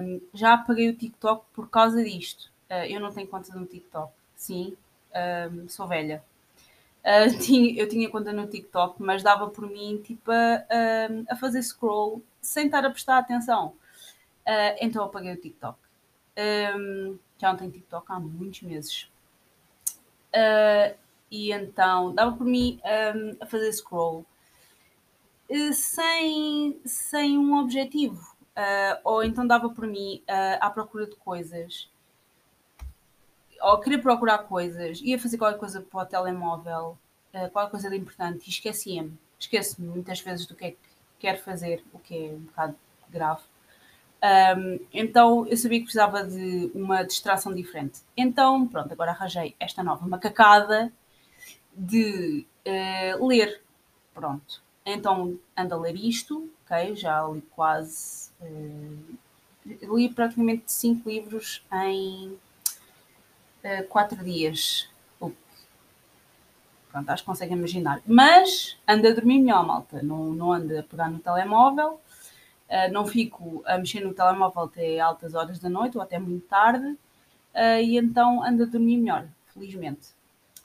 Um, 0.00 0.20
já 0.32 0.54
apaguei 0.54 0.88
o 0.88 0.96
TikTok 0.96 1.44
por 1.52 1.68
causa 1.68 2.02
disto. 2.02 2.50
Uh, 2.70 2.86
eu 2.88 2.98
não 2.98 3.12
tenho 3.12 3.28
conta 3.28 3.54
no 3.54 3.66
TikTok. 3.66 4.10
Sim, 4.34 4.74
um, 5.52 5.68
sou 5.68 5.86
velha. 5.86 6.24
Uh, 7.04 7.36
tinha, 7.38 7.78
eu 7.78 7.86
tinha 7.86 8.08
conta 8.08 8.32
no 8.32 8.46
TikTok, 8.46 9.02
mas 9.02 9.22
dava 9.22 9.50
por 9.50 9.68
mim 9.68 10.00
tipo, 10.02 10.32
a, 10.32 10.64
a 11.28 11.36
fazer 11.36 11.62
scroll 11.62 12.22
sem 12.40 12.64
estar 12.64 12.82
a 12.86 12.90
prestar 12.90 13.18
atenção. 13.18 13.74
Uh, 14.46 14.76
então 14.80 15.04
apaguei 15.04 15.34
o 15.34 15.36
TikTok. 15.36 15.78
Um, 16.78 17.18
já 17.38 17.50
não 17.50 17.58
tenho 17.58 17.72
TikTok 17.72 18.06
há 18.10 18.18
muitos 18.18 18.62
meses. 18.62 19.10
E 21.34 21.52
então 21.52 22.14
dava 22.14 22.36
por 22.36 22.46
mim 22.46 22.80
um, 22.84 23.36
a 23.40 23.46
fazer 23.46 23.72
scroll 23.72 24.24
sem, 25.72 26.80
sem 26.84 27.36
um 27.36 27.58
objetivo. 27.58 28.34
Uh, 28.56 29.00
ou 29.02 29.24
então 29.24 29.44
dava 29.44 29.68
por 29.68 29.84
mim 29.84 30.22
uh, 30.28 30.58
à 30.60 30.70
procura 30.70 31.06
de 31.06 31.16
coisas, 31.16 31.90
ou 33.60 33.80
queria 33.80 34.00
procurar 34.00 34.38
coisas, 34.38 35.00
ia 35.02 35.18
fazer 35.18 35.38
qualquer 35.38 35.58
coisa 35.58 35.80
para 35.80 36.02
o 36.02 36.06
telemóvel, 36.06 36.96
uh, 37.34 37.50
qualquer 37.50 37.72
coisa 37.72 37.90
de 37.90 37.96
importante, 37.96 38.46
e 38.46 38.50
esquecia-me. 38.50 39.18
Esqueço-me 39.40 39.88
muitas 39.88 40.20
vezes 40.20 40.46
do 40.46 40.54
que 40.54 40.66
é 40.66 40.70
que 40.70 40.78
quero 41.18 41.42
fazer, 41.42 41.82
o 41.92 41.98
que 41.98 42.16
é 42.16 42.30
um 42.30 42.40
bocado 42.42 42.76
grave. 43.10 43.42
Um, 44.22 44.78
então 44.92 45.46
eu 45.48 45.56
sabia 45.56 45.80
que 45.80 45.84
precisava 45.86 46.24
de 46.24 46.70
uma 46.74 47.02
distração 47.02 47.52
diferente. 47.52 48.02
Então, 48.16 48.68
pronto, 48.68 48.92
agora 48.92 49.10
arranjei 49.10 49.56
esta 49.58 49.82
nova 49.82 50.06
macacada 50.06 50.92
de 51.76 52.46
ler. 53.20 53.62
Pronto. 54.12 54.62
Então 54.86 55.38
ando 55.56 55.74
a 55.74 55.78
ler 55.78 55.96
isto, 55.96 56.48
ok? 56.64 56.94
Já 56.96 57.26
li 57.26 57.40
quase 57.54 58.24
Uh, 58.44 59.16
li 59.64 60.08
praticamente 60.12 60.70
cinco 60.70 61.08
livros 61.08 61.64
em 61.72 62.38
uh, 63.64 63.86
quatro 63.88 64.22
dias. 64.22 64.88
Pronto, 66.90 67.10
acho 67.10 67.24
que 67.24 67.26
conseguem 67.26 67.56
imaginar. 67.56 68.00
Mas 68.06 68.78
anda 68.86 69.08
a 69.08 69.12
dormir 69.12 69.40
melhor, 69.40 69.66
malta. 69.66 70.00
Não, 70.00 70.32
não 70.32 70.52
anda 70.52 70.78
a 70.78 70.82
pegar 70.84 71.10
no 71.10 71.18
telemóvel. 71.18 72.00
Uh, 72.68 72.92
não 72.92 73.04
fico 73.04 73.64
a 73.66 73.78
mexer 73.78 74.00
no 74.00 74.14
telemóvel 74.14 74.62
até 74.62 75.00
altas 75.00 75.34
horas 75.34 75.58
da 75.58 75.68
noite 75.68 75.96
ou 75.96 76.02
até 76.02 76.20
muito 76.20 76.46
tarde. 76.46 76.86
Uh, 76.86 77.80
e 77.82 77.98
então 77.98 78.44
anda 78.44 78.62
a 78.62 78.66
dormir 78.66 78.96
melhor, 78.96 79.26
felizmente. 79.46 80.08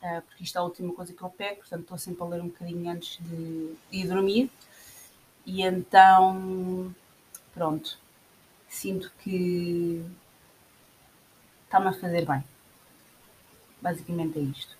Uh, 0.01 0.21
porque 0.21 0.43
isto 0.43 0.57
é 0.57 0.61
a 0.61 0.63
última 0.63 0.93
coisa 0.93 1.13
que 1.13 1.21
eu 1.21 1.29
pego, 1.29 1.57
portanto 1.57 1.81
estou 1.81 1.97
sempre 1.97 2.23
a 2.23 2.25
ler 2.25 2.41
um 2.41 2.47
bocadinho 2.47 2.89
antes 2.89 3.17
de, 3.19 3.75
de 3.91 3.97
ir 3.97 4.07
dormir. 4.07 4.49
E 5.45 5.61
então 5.61 6.93
pronto, 7.53 7.97
sinto 8.67 9.11
que 9.19 10.05
está-me 11.65 11.87
a 11.87 11.93
fazer 11.93 12.25
bem. 12.25 12.43
Basicamente 13.81 14.39
é 14.39 14.41
isto. 14.41 14.77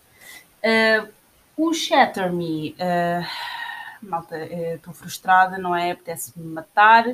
Uh, 0.64 1.14
o 1.56 1.74
Shatter 1.74 2.32
Me, 2.32 2.72
uh, 2.72 4.06
malta, 4.06 4.38
estou 4.38 4.94
uh, 4.94 4.96
frustrada, 4.96 5.58
não 5.58 5.76
é? 5.76 5.92
Apetece-me 5.92 6.46
matar. 6.46 7.06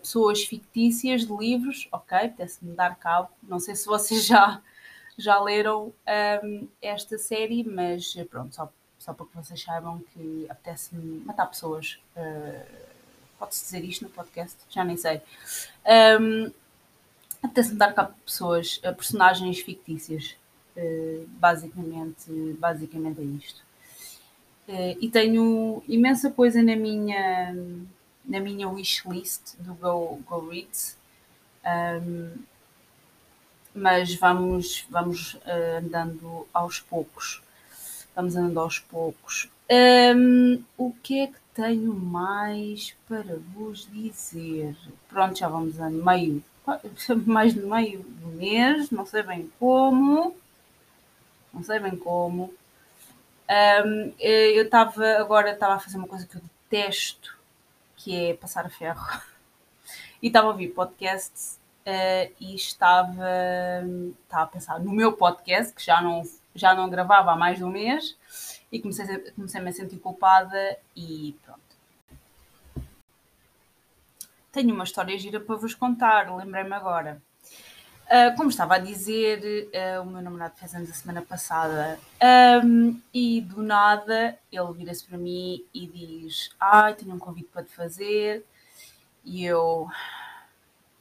Pessoas 0.00 0.44
fictícias 0.44 1.26
de 1.26 1.32
livros, 1.32 1.88
ok, 1.90 2.18
apetece-me 2.18 2.74
dar 2.74 2.96
cabo. 2.96 3.30
Não 3.42 3.58
sei 3.58 3.74
se 3.74 3.86
vocês 3.86 4.26
já, 4.26 4.60
já 5.22 5.40
leram 5.40 5.92
um, 6.42 6.68
esta 6.80 7.18
série, 7.18 7.64
mas 7.64 8.14
pronto, 8.30 8.54
só, 8.54 8.72
só 8.98 9.12
para 9.12 9.26
que 9.26 9.36
vocês 9.36 9.62
saibam 9.62 10.02
que 10.12 10.46
apetece-me 10.48 11.20
matar 11.24 11.46
pessoas 11.46 11.98
pode-se 13.38 13.64
dizer 13.64 13.84
isto 13.84 14.04
no 14.04 14.10
podcast? 14.10 14.58
Já 14.68 14.84
nem 14.84 14.98
sei. 14.98 15.22
Um, 16.20 16.52
Apetece-me 17.42 17.78
dar 17.78 17.94
cá 17.94 18.04
pessoas, 18.24 18.78
a 18.84 18.92
personagens 18.92 19.60
fictícias. 19.60 20.36
Uh, 20.76 21.26
basicamente, 21.26 22.30
basicamente 22.58 23.20
é 23.20 23.24
isto. 23.24 23.62
Uh, 24.68 24.96
e 25.00 25.10
tenho 25.10 25.82
imensa 25.88 26.30
coisa 26.30 26.62
na 26.62 26.76
minha, 26.76 27.54
na 28.24 28.40
minha 28.40 28.68
wishlist 28.68 29.56
do 29.58 29.74
Go, 29.74 30.20
Go 30.28 30.48
Reads. 30.48 30.98
Um, 31.64 32.34
mas 33.74 34.14
vamos, 34.14 34.86
vamos 34.90 35.34
uh, 35.34 35.78
andando 35.78 36.46
aos 36.52 36.80
poucos. 36.80 37.42
Vamos 38.14 38.36
andando 38.36 38.60
aos 38.60 38.78
poucos. 38.78 39.48
Um, 39.70 40.62
o 40.76 40.92
que 41.02 41.20
é 41.20 41.26
que 41.28 41.38
tenho 41.54 41.94
mais 41.94 42.94
para 43.08 43.36
vos 43.54 43.88
dizer? 43.90 44.76
Pronto, 45.08 45.38
já 45.38 45.48
vamos 45.48 45.80
a 45.80 45.88
meio, 45.88 46.42
mais 47.24 47.54
de 47.54 47.60
meio 47.60 48.02
do 48.02 48.28
mês, 48.28 48.90
não 48.90 49.06
sei 49.06 49.22
bem 49.22 49.50
como. 49.58 50.34
Não 51.52 51.62
sei 51.62 51.78
bem 51.78 51.96
como. 51.96 52.52
Um, 53.48 54.12
eu 54.18 54.64
estava 54.64 55.18
agora 55.18 55.52
estava 55.52 55.74
a 55.74 55.80
fazer 55.80 55.96
uma 55.96 56.06
coisa 56.06 56.26
que 56.26 56.36
eu 56.36 56.42
detesto, 56.42 57.36
que 57.96 58.14
é 58.14 58.34
passar 58.34 58.66
a 58.66 58.70
ferro. 58.70 59.06
E 60.22 60.26
estava 60.26 60.48
a 60.48 60.50
ouvir 60.50 60.68
podcasts 60.68 61.58
uh, 61.86 62.34
e 62.40 62.54
estava, 62.54 63.28
estava 64.22 64.44
a 64.44 64.46
pensar 64.46 64.80
no 64.80 64.92
meu 64.92 65.12
podcast, 65.12 65.72
que 65.74 65.84
já 65.84 66.00
não, 66.00 66.22
já 66.54 66.74
não 66.74 66.88
gravava 66.88 67.32
há 67.32 67.36
mais 67.36 67.58
de 67.58 67.64
um 67.64 67.70
mês, 67.70 68.16
e 68.70 68.80
comecei, 68.80 69.04
a, 69.04 69.32
comecei 69.32 69.60
-me 69.60 69.70
a 69.70 69.72
sentir 69.72 69.98
culpada 69.98 70.78
e 70.96 71.36
pronto. 71.44 71.60
Tenho 74.52 74.74
uma 74.74 74.84
história 74.84 75.16
gira 75.18 75.40
para 75.40 75.56
vos 75.56 75.74
contar, 75.74 76.34
lembrei-me 76.36 76.72
agora. 76.72 77.22
Uh, 78.06 78.34
como 78.36 78.50
estava 78.50 78.74
a 78.74 78.78
dizer, 78.78 79.70
uh, 79.72 80.02
o 80.02 80.06
meu 80.06 80.20
namorado 80.20 80.56
fez 80.56 80.74
anos 80.74 80.90
a 80.90 80.94
semana 80.94 81.22
passada 81.22 81.96
um, 82.64 83.00
e 83.14 83.40
do 83.40 83.62
nada 83.62 84.36
ele 84.50 84.72
vira-se 84.72 85.06
para 85.06 85.16
mim 85.16 85.64
e 85.72 85.86
diz: 85.86 86.50
Ai, 86.58 86.94
tenho 86.94 87.14
um 87.14 87.20
convite 87.20 87.48
para 87.52 87.62
te 87.62 87.70
fazer. 87.70 88.44
E 89.24 89.44
eu, 89.44 89.88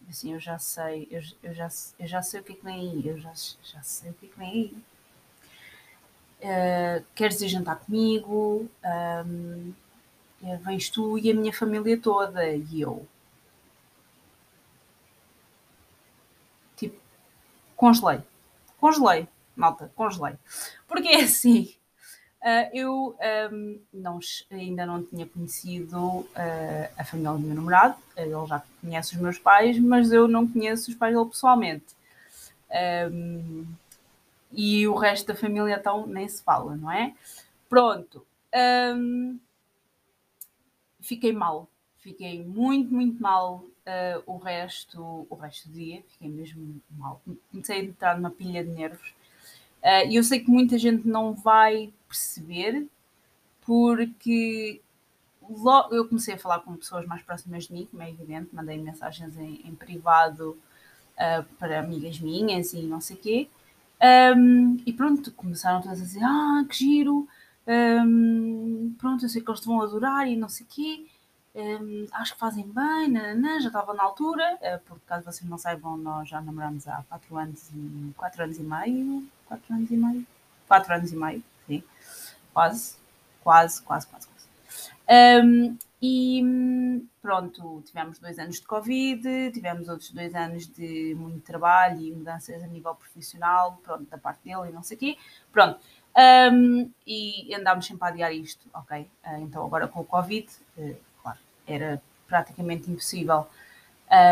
assim, 0.09 0.33
eu 0.33 0.39
já 0.39 0.57
sei, 0.59 1.07
eu, 1.11 1.21
eu, 1.43 1.53
já, 1.53 1.69
eu 1.99 2.07
já 2.07 2.21
sei 2.21 2.39
o 2.39 2.43
que 2.43 2.53
é 2.53 2.55
que 2.55 2.63
vem 2.63 2.79
aí, 2.79 3.07
eu 3.07 3.19
já, 3.19 3.33
já 3.63 3.81
sei 3.81 4.11
o 4.11 4.13
que 4.13 4.25
é 4.25 4.29
que 4.29 4.37
vem 4.37 4.49
aí 4.49 4.75
uh, 6.41 7.05
queres 7.15 7.41
ir 7.41 7.49
jantar 7.49 7.77
comigo? 7.79 8.69
Um, 8.83 9.73
uh, 10.41 10.57
vens 10.59 10.89
tu 10.89 11.17
e 11.17 11.31
a 11.31 11.33
minha 11.33 11.53
família 11.53 11.99
toda. 11.99 12.47
E 12.47 12.81
eu. 12.81 13.05
Tipo, 16.75 16.97
congelei. 17.75 18.21
Congelei, 18.79 19.27
malta, 19.55 19.91
congelei. 19.95 20.35
Porque 20.87 21.09
é 21.09 21.23
assim. 21.23 21.75
Uh, 22.41 22.69
eu 22.73 23.17
um, 23.51 23.79
não, 23.93 24.17
ainda 24.49 24.85
não 24.85 25.03
tinha 25.03 25.25
conhecido 25.25 25.97
uh, 25.99 26.29
a 26.97 27.03
família 27.03 27.33
do 27.33 27.39
meu 27.39 27.53
namorado, 27.53 27.97
ele 28.15 28.31
já 28.47 28.63
conhece 28.79 29.15
os 29.15 29.21
meus 29.21 29.37
pais, 29.37 29.77
mas 29.77 30.13
eu 30.13 30.25
não 30.25 30.47
conheço 30.47 30.89
os 30.89 30.95
pais 30.95 31.13
dele 31.13 31.29
pessoalmente. 31.29 31.85
Um, 33.11 33.65
e 34.53 34.87
o 34.87 34.95
resto 34.95 35.27
da 35.27 35.35
família 35.35 35.75
então 35.75 36.07
nem 36.07 36.29
se 36.29 36.41
fala, 36.41 36.77
não 36.77 36.89
é? 36.89 37.13
Pronto. 37.67 38.25
Um, 38.95 39.37
fiquei 41.01 41.33
mal. 41.33 41.67
Fiquei 41.97 42.41
muito, 42.41 42.93
muito 42.93 43.21
mal 43.21 43.65
uh, 43.85 44.23
o, 44.25 44.37
resto, 44.37 45.27
o 45.29 45.35
resto 45.35 45.67
do 45.67 45.73
dia. 45.73 46.01
Fiquei 46.07 46.29
mesmo 46.29 46.79
mal. 46.91 47.21
Comecei 47.51 47.81
a 47.81 47.83
entrar 47.83 48.15
numa 48.15 48.31
pilha 48.31 48.63
de 48.63 48.71
nervos. 48.71 49.13
E 50.07 50.15
eu 50.15 50.23
sei 50.23 50.39
que 50.41 50.51
muita 50.51 50.77
gente 50.77 51.07
não 51.07 51.33
vai 51.33 51.93
perceber, 52.09 52.87
porque 53.65 54.81
logo 55.49 55.95
eu 55.95 56.07
comecei 56.07 56.33
a 56.33 56.37
falar 56.37 56.59
com 56.59 56.75
pessoas 56.75 57.05
mais 57.05 57.21
próximas 57.23 57.67
de 57.67 57.73
mim, 57.73 57.87
como 57.89 58.03
é 58.03 58.09
evidente, 58.09 58.53
mandei 58.53 58.77
mensagens 58.77 59.37
em, 59.37 59.61
em 59.65 59.75
privado 59.75 60.57
uh, 61.15 61.43
para 61.57 61.79
amigas 61.79 62.19
minhas 62.19 62.73
e 62.73 62.81
não 62.83 62.99
sei 62.99 63.15
o 63.15 63.19
quê. 63.19 63.49
Um, 64.35 64.77
e 64.85 64.93
pronto, 64.93 65.31
começaram 65.31 65.81
todas 65.81 66.01
a 66.01 66.03
dizer: 66.03 66.23
Ah, 66.23 66.65
que 66.69 66.75
giro, 66.77 67.27
Um, 67.71 68.95
pronto, 68.97 69.23
eu 69.23 69.29
sei 69.29 69.43
que 69.43 69.49
eles 69.49 69.59
te 69.59 69.67
vão 69.67 69.79
adorar 69.79 70.27
e 70.27 70.35
não 70.35 70.49
sei 70.49 70.65
o 70.65 70.69
quê. 70.69 71.05
Um, 71.53 72.07
acho 72.13 72.33
que 72.33 72.39
fazem 72.39 72.63
bem, 72.63 73.09
nananã, 73.09 73.59
já 73.59 73.67
estava 73.67 73.93
na 73.93 74.03
altura, 74.03 74.55
uh, 74.55 74.99
caso 75.05 75.25
vocês 75.25 75.47
não 75.47 75.57
saibam, 75.57 75.97
nós 75.97 76.29
já 76.29 76.41
namoramos 76.41 76.87
há 76.87 77.03
4 77.09 77.37
anos 77.37 77.69
e 77.69 78.13
4 78.17 78.43
anos 78.43 78.57
e 78.57 78.63
meio. 78.63 79.27
4 79.47 79.75
anos 79.75 79.91
e 79.91 79.97
meio? 79.97 80.27
4 80.67 80.93
anos 80.93 81.11
e 81.11 81.15
meio, 81.15 81.43
sim. 81.69 81.83
Quase, 82.53 82.95
quase, 83.41 83.81
quase, 83.83 84.07
quase. 84.07 84.27
quase. 84.27 84.49
Um, 85.45 85.77
e 86.01 86.41
pronto, 87.21 87.83
tivemos 87.85 88.19
dois 88.19 88.39
anos 88.39 88.55
de 88.59 88.65
Covid, 88.65 89.51
tivemos 89.51 89.89
outros 89.89 90.11
dois 90.11 90.33
anos 90.33 90.65
de 90.65 91.13
muito 91.15 91.41
trabalho 91.41 91.99
e 91.99 92.11
mudanças 92.11 92.63
a 92.63 92.67
nível 92.67 92.95
profissional, 92.95 93.79
pronto, 93.83 94.09
da 94.09 94.17
parte 94.17 94.39
dele 94.43 94.69
e 94.69 94.71
não 94.71 94.81
sei 94.81 94.95
o 94.95 94.99
quê. 94.99 95.17
Pronto, 95.51 95.79
um, 96.53 96.89
e 97.05 97.53
andámos 97.53 97.85
sempre 97.85 98.05
a 98.05 98.07
adiar 98.07 98.33
isto, 98.33 98.65
ok? 98.73 99.01
Uh, 99.25 99.41
então 99.41 99.65
agora 99.65 99.87
com 99.87 99.99
o 99.99 100.05
Covid, 100.05 100.47
uh, 100.77 100.95
claro, 101.21 101.39
era 101.67 102.01
praticamente 102.27 102.89
impossível 102.89 103.47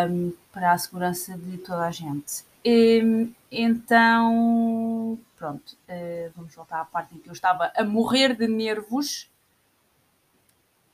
um, 0.10 0.34
para 0.52 0.72
a 0.72 0.78
segurança 0.78 1.38
de 1.38 1.58
toda 1.58 1.86
a 1.86 1.92
gente. 1.92 2.46
Um, 2.68 3.34
então, 3.50 5.18
pronto, 5.38 5.78
uh, 5.88 6.34
vamos 6.36 6.54
voltar 6.54 6.82
à 6.82 6.86
parte 6.86 7.16
em 7.16 7.20
que 7.20 7.30
eu 7.30 7.34
estava 7.34 7.72
a 7.74 7.84
morrer 7.86 8.36
de 8.36 8.46
nervos, 8.46 9.32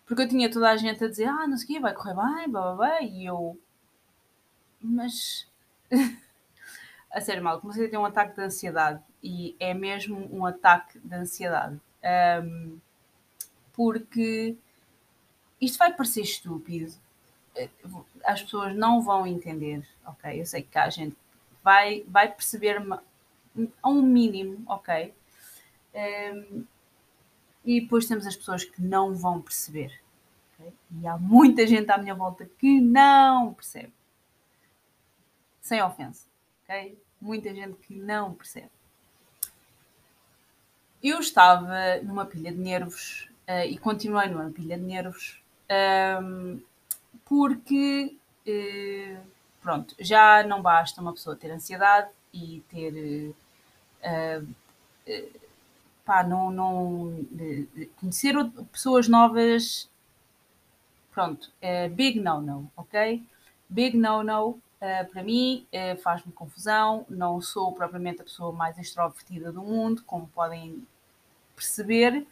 porque 0.06 0.22
eu 0.22 0.30
tinha 0.30 0.52
toda 0.52 0.70
a 0.70 0.78
gente 0.78 1.04
a 1.04 1.08
dizer, 1.08 1.26
ah, 1.26 1.48
não 1.48 1.58
sei 1.58 1.66
o 1.66 1.68
quê, 1.70 1.80
vai 1.80 1.96
correr 1.96 2.14
bem, 2.14 2.48
blá, 2.48 2.62
blá, 2.62 2.76
blá, 2.76 3.02
e 3.02 3.26
eu... 3.26 3.60
Mas... 4.80 5.48
a 7.12 7.20
sério, 7.22 7.44
mal, 7.44 7.60
comecei 7.60 7.88
a 7.88 7.90
ter 7.90 7.98
um 7.98 8.06
ataque 8.06 8.36
de 8.36 8.44
ansiedade 8.44 9.02
e 9.24 9.56
é 9.60 9.74
mesmo 9.74 10.30
um 10.32 10.46
ataque 10.46 11.00
de 11.00 11.16
ansiedade. 11.16 11.82
Um, 12.44 12.78
porque 13.72 14.56
isto 15.60 15.80
vai 15.80 15.92
parecer 15.92 16.22
estúpido, 16.22 16.94
as 18.24 18.44
pessoas 18.44 18.76
não 18.76 19.02
vão 19.02 19.26
entender, 19.26 19.88
ok? 20.06 20.40
Eu 20.40 20.46
sei 20.46 20.62
que 20.62 20.78
a 20.78 20.90
gente 20.92 21.16
vai, 21.64 22.04
vai 22.08 22.32
perceber 22.32 22.82
a 23.82 23.90
um 23.90 24.02
mínimo, 24.02 24.64
ok? 24.68 25.14
Um, 25.94 26.66
e 27.64 27.82
depois 27.82 28.08
temos 28.08 28.28
as 28.28 28.36
pessoas 28.36 28.64
que 28.64 28.82
não 28.82 29.16
vão 29.16 29.42
perceber. 29.42 30.00
Okay? 30.54 30.74
E 31.00 31.08
há 31.08 31.18
muita 31.18 31.66
gente 31.66 31.90
à 31.92 31.98
minha 31.98 32.16
volta 32.16 32.46
que 32.60 32.82
não 32.82 33.54
percebe. 33.54 33.94
Sem 35.62 35.82
ofensa, 35.82 36.28
ok? 36.64 36.98
Muita 37.22 37.54
gente 37.54 37.78
que 37.78 37.96
não 37.96 38.34
percebe. 38.34 38.70
Eu 41.02 41.20
estava 41.20 42.02
numa 42.04 42.26
pilha 42.26 42.52
de 42.52 42.58
nervos 42.58 43.30
uh, 43.48 43.66
e 43.68 43.78
continuei 43.78 44.28
numa 44.28 44.50
pilha 44.50 44.78
de 44.78 44.84
nervos 44.84 45.42
um, 46.22 46.62
porque, 47.26 48.18
uh, 48.48 49.22
pronto, 49.64 49.96
já 50.00 50.44
não 50.44 50.62
basta 50.62 51.02
uma 51.02 51.14
pessoa 51.14 51.36
ter 51.36 51.50
ansiedade 51.50 52.12
e 52.34 52.62
ter. 52.70 53.34
Uh, 54.04 55.44
pá, 56.06 56.24
não, 56.24 56.52
não 56.52 57.26
conhecer 57.96 58.36
pessoas 58.72 59.08
novas, 59.08 59.90
pronto, 61.12 61.50
é 61.62 61.88
big 61.88 62.20
no-no, 62.20 62.70
ok? 62.76 63.24
Big 63.70 63.98
no-no, 63.98 64.50
uh, 64.50 64.60
para 65.12 65.24
mim, 65.24 65.66
uh, 65.74 65.98
faz-me 66.02 66.34
confusão, 66.34 67.06
não 67.10 67.42
sou 67.42 67.72
propriamente 67.74 68.22
a 68.22 68.26
pessoa 68.26 68.52
mais 68.52 68.78
extrovertida 68.78 69.52
do 69.52 69.62
mundo, 69.62 70.04
como 70.06 70.28
podem 70.28 70.86
perceber, 71.56 72.28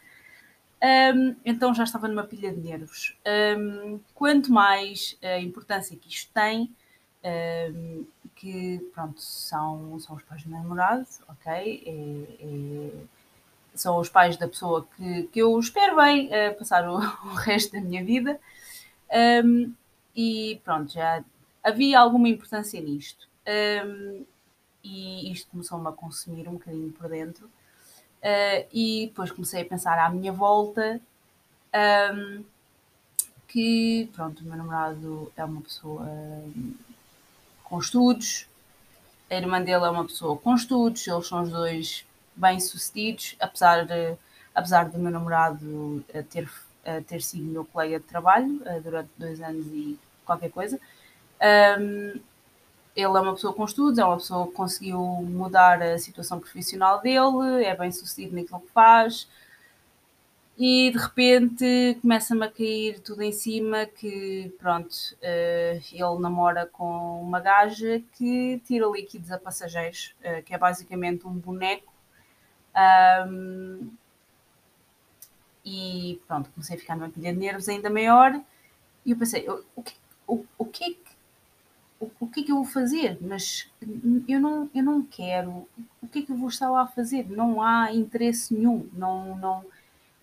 um, 1.14 1.36
então 1.44 1.72
já 1.72 1.84
estava 1.84 2.08
numa 2.08 2.24
pilha 2.24 2.52
de 2.52 2.58
nervos. 2.58 3.16
Um, 3.56 4.00
quanto 4.14 4.52
mais 4.52 5.16
a 5.22 5.38
importância 5.38 5.96
que 5.96 6.08
isto 6.08 6.32
tem, 6.34 6.74
um, 7.24 8.04
que 8.34 8.78
pronto, 8.92 9.20
são, 9.20 9.98
são 10.00 10.16
os 10.16 10.22
pais 10.24 10.42
do 10.42 10.50
namorado, 10.50 11.06
ok? 11.28 11.82
É, 11.86 12.44
é, 12.44 13.04
são 13.74 13.98
os 13.98 14.08
pais 14.08 14.36
da 14.36 14.48
pessoa 14.48 14.86
que, 14.96 15.24
que 15.24 15.38
eu 15.40 15.58
espero 15.58 15.96
bem 15.96 16.28
uh, 16.28 16.54
passar 16.58 16.88
o, 16.88 16.96
o, 17.28 17.34
resto 17.34 17.72
da 17.72 17.80
minha 17.80 18.04
vida. 18.04 18.38
Um, 19.44 19.72
e 20.14 20.60
pronto, 20.64 20.92
já 20.92 21.24
havia 21.62 22.00
alguma 22.00 22.28
importância 22.28 22.80
nisto. 22.80 23.28
Um, 23.86 24.24
e 24.84 25.30
isto 25.30 25.48
começou-me 25.50 25.88
a 25.88 25.92
consumir 25.92 26.48
um 26.48 26.54
bocadinho 26.54 26.90
por 26.92 27.08
dentro. 27.08 27.46
Uh, 27.46 28.66
e 28.72 29.06
depois 29.06 29.30
comecei 29.30 29.62
a 29.62 29.64
pensar 29.64 29.98
à 29.98 30.10
minha 30.10 30.32
volta 30.32 31.00
que, 33.48 34.10
pronto, 34.14 34.40
o 34.40 34.44
meu 34.44 34.56
namorado 34.56 35.32
é 35.36 35.44
uma 35.44 35.60
pessoa 35.62 36.06
com 37.72 37.78
estudos, 37.78 38.46
a 39.30 39.34
irmã 39.34 39.58
dele 39.58 39.86
é 39.86 39.88
uma 39.88 40.04
pessoa 40.04 40.36
com 40.36 40.54
estudos, 40.54 41.08
eles 41.08 41.26
são 41.26 41.42
os 41.42 41.48
dois 41.48 42.04
bem-sucedidos, 42.36 43.34
apesar 43.40 43.86
de, 43.86 44.14
apesar 44.54 44.90
do 44.90 44.98
meu 44.98 45.10
namorado 45.10 46.04
eh, 46.12 46.20
ter, 46.20 46.50
eh, 46.84 47.00
ter 47.00 47.22
sido 47.22 47.44
meu 47.44 47.64
colega 47.64 47.98
de 47.98 48.04
trabalho 48.04 48.60
eh, 48.66 48.78
durante 48.78 49.08
dois 49.16 49.40
anos 49.40 49.64
e 49.68 49.98
qualquer 50.22 50.50
coisa. 50.50 50.78
Um, 51.80 52.20
ele 52.94 53.16
é 53.16 53.20
uma 53.20 53.32
pessoa 53.32 53.54
com 53.54 53.64
estudos, 53.64 53.98
é 53.98 54.04
uma 54.04 54.18
pessoa 54.18 54.46
que 54.48 54.52
conseguiu 54.52 55.00
mudar 55.00 55.80
a 55.80 55.98
situação 55.98 56.38
profissional 56.38 57.00
dele, 57.00 57.64
é 57.64 57.74
bem 57.74 57.90
sucedido 57.90 58.36
naquilo 58.36 58.60
que 58.60 58.70
faz, 58.74 59.26
e 60.58 60.90
de 60.90 60.98
repente 60.98 61.98
começa-me 62.00 62.44
a 62.46 62.50
cair 62.50 63.00
tudo 63.00 63.22
em 63.22 63.32
cima 63.32 63.86
que 63.86 64.52
pronto, 64.58 64.94
ele 65.22 66.18
namora 66.20 66.66
com 66.66 67.22
uma 67.22 67.40
gaja 67.40 68.02
que 68.12 68.60
tira 68.64 68.86
líquidos 68.86 69.30
a 69.32 69.38
passageiros, 69.38 70.14
que 70.44 70.54
é 70.54 70.58
basicamente 70.58 71.26
um 71.26 71.32
boneco 71.34 71.92
um, 73.26 73.92
e 75.64 76.20
pronto, 76.26 76.50
comecei 76.50 76.76
a 76.76 76.78
ficar 76.78 76.96
numa 76.96 77.08
pilha 77.08 77.32
de 77.32 77.38
nervos 77.38 77.68
ainda 77.68 77.88
maior. 77.90 78.32
E 79.04 79.10
eu 79.12 79.16
pensei, 79.16 79.46
o 79.76 79.82
que, 79.82 79.94
o, 80.26 80.44
o 80.58 80.64
que 80.66 80.84
é 80.84 80.90
que 80.90 81.12
o, 82.00 82.10
o 82.20 82.28
que 82.28 82.40
é 82.40 82.44
que 82.44 82.52
eu 82.52 82.56
vou 82.56 82.64
fazer? 82.64 83.18
Mas 83.20 83.70
eu 84.28 84.40
não, 84.40 84.70
eu 84.74 84.82
não 84.82 85.02
quero. 85.02 85.68
O 86.02 86.08
que 86.08 86.20
é 86.20 86.22
que 86.22 86.32
eu 86.32 86.36
vou 86.36 86.48
estar 86.48 86.70
lá 86.70 86.82
a 86.82 86.86
fazer? 86.86 87.28
Não 87.30 87.62
há 87.62 87.92
interesse 87.92 88.54
nenhum. 88.54 88.88
Não, 88.92 89.36
não. 89.36 89.64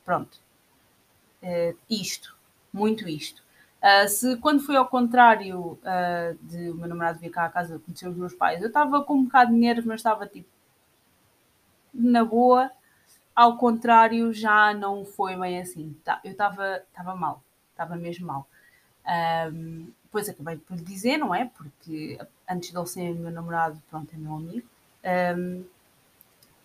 Pronto. 0.09 0.39
Uh, 1.43 1.77
isto. 1.87 2.35
Muito 2.73 3.07
isto. 3.07 3.43
Uh, 3.77 4.09
se 4.09 4.37
quando 4.37 4.59
foi 4.59 4.75
ao 4.75 4.87
contrário 4.87 5.73
uh, 5.83 6.35
de 6.41 6.71
o 6.71 6.73
meu 6.73 6.89
namorado 6.89 7.19
vir 7.19 7.29
cá 7.29 7.45
à 7.45 7.49
casa 7.49 7.77
conhecer 7.77 8.07
os 8.09 8.17
meus 8.17 8.33
pais, 8.33 8.59
eu 8.59 8.69
estava 8.69 9.03
com 9.03 9.13
um 9.13 9.25
bocado 9.25 9.51
de 9.51 9.59
nervos, 9.59 9.85
mas 9.85 9.99
estava 9.99 10.25
tipo, 10.25 10.49
na 11.93 12.25
boa, 12.25 12.71
ao 13.35 13.55
contrário, 13.57 14.33
já 14.33 14.73
não 14.73 15.05
foi 15.05 15.35
bem 15.35 15.61
assim. 15.61 15.95
Tá, 16.03 16.19
eu 16.23 16.31
estava 16.31 17.15
mal, 17.15 17.43
estava 17.69 17.95
mesmo 17.95 18.25
mal. 18.25 18.47
Um, 19.53 19.91
depois 20.05 20.27
acabei 20.27 20.57
por 20.57 20.75
lhe 20.75 20.83
dizer, 20.83 21.17
não 21.17 21.35
é? 21.35 21.45
Porque 21.45 22.17
antes 22.49 22.71
de 22.71 22.77
ele 22.79 22.87
ser 22.87 23.13
meu 23.13 23.29
namorado, 23.29 23.79
pronto, 23.91 24.11
é 24.11 24.17
meu 24.17 24.33
amigo. 24.33 24.67
Um, 25.37 25.63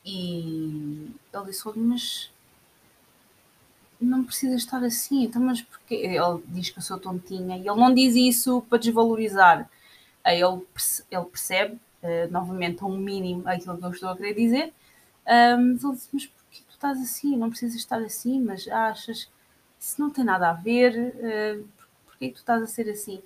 e 0.03 1.15
ele 1.31 1.45
disse: 1.45 1.69
Mas 1.77 2.34
não 4.05 4.25
precisa 4.25 4.55
estar 4.55 4.83
assim, 4.85 5.25
então, 5.25 5.43
mas 5.43 5.63
porque 5.63 5.95
ele 5.95 6.43
diz 6.49 6.71
que 6.71 6.79
eu 6.79 6.83
sou 6.83 6.99
tontinha 6.99 7.57
e 7.57 7.61
ele 7.61 7.81
não 7.81 7.93
diz 7.93 8.15
isso 8.15 8.63
para 8.69 8.79
desvalorizar. 8.79 9.69
Aí 10.23 10.41
ele, 10.41 10.63
ele 11.11 11.25
percebe, 11.25 11.75
uh, 12.03 12.31
novamente, 12.31 12.83
a 12.83 12.87
um 12.87 12.97
mínimo 12.97 13.43
aquilo 13.47 13.77
que 13.79 13.85
eu 13.85 13.91
estou 13.91 14.09
a 14.09 14.17
querer 14.17 14.35
dizer, 14.35 14.73
um, 15.27 15.71
ele 15.71 15.93
disse, 15.95 16.09
mas 16.13 16.27
porquê 16.27 16.63
tu 16.69 16.73
estás 16.73 17.01
assim? 17.01 17.37
Não 17.37 17.51
precisas 17.51 17.77
estar 17.77 17.99
assim, 17.99 18.41
mas 18.41 18.67
achas 18.69 19.29
isso 19.85 20.01
não 20.01 20.11
tem 20.11 20.25
nada 20.25 20.49
a 20.49 20.55
ver? 20.55 21.15
Uh, 21.17 21.69
porquê 22.07 22.31
tu 22.31 22.37
estás 22.37 22.63
a 22.63 22.67
ser 22.67 22.89
assim? 22.89 23.23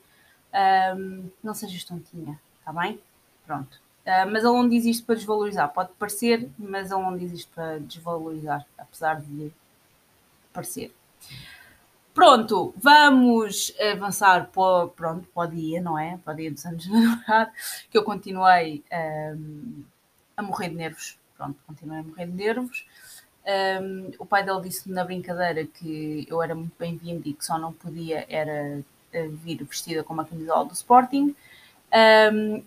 Um, 0.97 1.31
não 1.43 1.55
sejas 1.55 1.85
tontinha, 1.85 2.39
está 2.59 2.73
bem? 2.73 3.01
Pronto. 3.47 3.81
Uh, 4.05 4.27
mas 4.33 4.43
ele 4.43 4.53
não 4.53 4.69
diz 4.69 4.85
isto 4.85 5.07
para 5.07 5.15
desvalorizar. 5.15 5.73
Pode 5.73 5.93
parecer, 5.99 6.51
mas 6.59 6.91
ele 6.91 7.01
não 7.01 7.17
diz 7.17 7.33
isto 7.33 7.53
para 7.55 7.79
desvalorizar, 7.79 8.67
apesar 8.77 9.21
de 9.21 9.53
parecer. 10.59 10.95
Pronto, 12.15 12.75
vamos 12.77 13.73
avançar 13.93 14.51
para, 14.51 14.89
pronto, 14.89 15.29
para 15.33 15.49
o 15.49 15.51
dia, 15.51 15.81
não 15.81 15.99
é? 15.99 16.19
Para 16.25 16.35
o 16.35 16.37
dia 16.37 16.51
dos 16.51 16.67
anos 16.67 16.83
de 16.83 16.91
namorado, 16.91 17.53
que 17.91 17.97
eu 17.97 18.03
continuei 18.03 18.83
um, 18.93 19.85
a 20.37 20.43
morrer 20.43 20.71
de 20.71 20.75
nervos 20.75 21.19
pronto, 21.39 21.57
continuei 21.67 22.01
a 22.01 22.03
morrer 22.03 22.27
de 22.27 22.33
nervos. 22.33 22.85
Um, 23.81 24.11
o 24.19 24.27
pai 24.27 24.45
dele 24.45 24.61
disse-me 24.61 24.95
na 24.95 25.05
brincadeira 25.05 25.65
que 25.65 26.27
eu 26.29 26.43
era 26.43 26.55
muito 26.55 26.75
bem-vindo 26.79 27.27
e 27.27 27.33
que 27.33 27.45
só 27.45 27.57
não 27.57 27.73
podia 27.73 28.27
era 28.29 28.83
eh, 29.13 29.29
vir 29.29 29.65
vestida 29.65 30.03
com 30.03 30.13
uma 30.13 30.25
camisola 30.25 30.67
do 30.67 30.75
Sporting. 30.75 31.35
Um, 32.33 32.63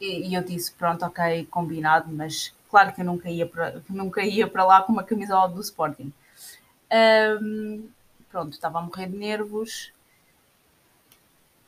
e, 0.00 0.28
e, 0.28 0.34
eu 0.34 0.42
disse, 0.42 0.72
pronto, 0.72 1.04
ok, 1.04 1.46
combinado, 1.46 2.12
mas 2.12 2.52
claro 2.68 2.92
que 2.92 3.02
eu 3.02 3.04
nunca 3.04 3.30
ia 3.30 3.46
para, 3.46 3.80
nunca 3.88 4.22
ia 4.22 4.48
para 4.48 4.64
lá 4.64 4.82
com 4.82 4.92
uma 4.92 5.04
camisola 5.04 5.48
do 5.48 5.60
Sporting. 5.60 6.12
Um, 6.92 7.88
pronto, 8.30 8.52
estava 8.52 8.78
a 8.78 8.82
morrer 8.82 9.08
de 9.08 9.16
nervos. 9.16 9.92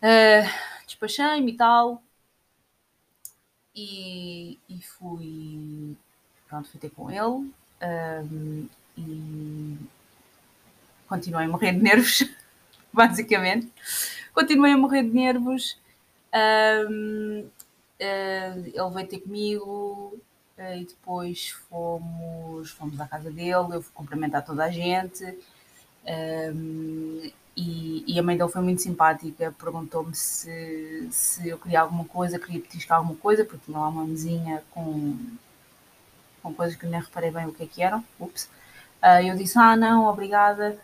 Uh, 0.02 0.48
Despachei-me 0.86 1.52
e 1.52 1.56
tal. 1.56 2.02
E, 3.74 4.58
e 4.68 4.80
fui. 4.80 5.96
Pronto, 6.48 6.68
fui 6.68 6.80
ter 6.80 6.90
com 6.90 7.10
ele. 7.10 7.50
Um, 7.82 8.68
e 8.96 9.76
continuei 11.08 11.44
a 11.44 11.48
morrer 11.48 11.72
de 11.72 11.82
nervos, 11.82 12.24
basicamente. 12.92 13.70
Continuei 14.32 14.72
a 14.72 14.76
morrer 14.76 15.02
de 15.02 15.10
nervos. 15.10 15.78
Um, 16.34 17.40
uh, 17.40 17.50
ele 18.00 18.94
veio 18.94 19.08
ter 19.08 19.20
comigo 19.20 20.18
e 20.58 20.84
depois 20.84 21.50
fomos, 21.68 22.70
fomos 22.70 23.00
à 23.00 23.06
casa 23.06 23.30
dele. 23.30 23.74
Eu 23.74 23.82
fui 23.82 23.92
cumprimentar 23.94 24.44
toda 24.44 24.64
a 24.64 24.70
gente. 24.70 25.24
Um, 26.06 27.30
e, 27.56 28.04
e, 28.06 28.18
a 28.18 28.22
mãe 28.22 28.36
dele 28.36 28.50
foi 28.50 28.62
muito 28.62 28.82
simpática, 28.82 29.54
perguntou-me 29.58 30.14
se, 30.14 31.08
se 31.10 31.48
eu 31.48 31.58
queria 31.58 31.80
alguma 31.80 32.04
coisa, 32.04 32.38
queria 32.38 32.60
petiscar 32.60 32.98
alguma 32.98 33.16
coisa, 33.16 33.44
porque 33.44 33.64
tinha 33.64 33.78
lá 33.78 33.88
uma 33.88 34.04
mesinha 34.04 34.62
com, 34.70 35.16
com 36.42 36.52
coisas 36.52 36.76
que 36.76 36.84
eu 36.84 36.90
nem 36.90 37.00
reparei 37.00 37.30
bem 37.30 37.46
o 37.46 37.52
que 37.52 37.62
é 37.62 37.66
que 37.66 37.82
eram. 37.82 38.04
Ups. 38.20 38.44
Uh, 39.02 39.26
eu 39.26 39.36
disse, 39.36 39.58
ah 39.58 39.76
não, 39.76 40.04
obrigada. 40.06 40.78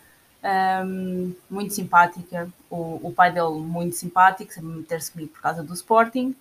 Um, 0.84 1.34
muito 1.50 1.74
simpática. 1.74 2.48
O, 2.70 3.08
o, 3.08 3.12
pai 3.12 3.30
dele 3.32 3.60
muito 3.60 3.94
simpático, 3.94 4.52
sempre 4.52 4.70
meter-se 4.70 5.12
comigo 5.12 5.32
por 5.32 5.42
causa 5.42 5.62
do 5.62 5.74
Sporting. 5.74 6.34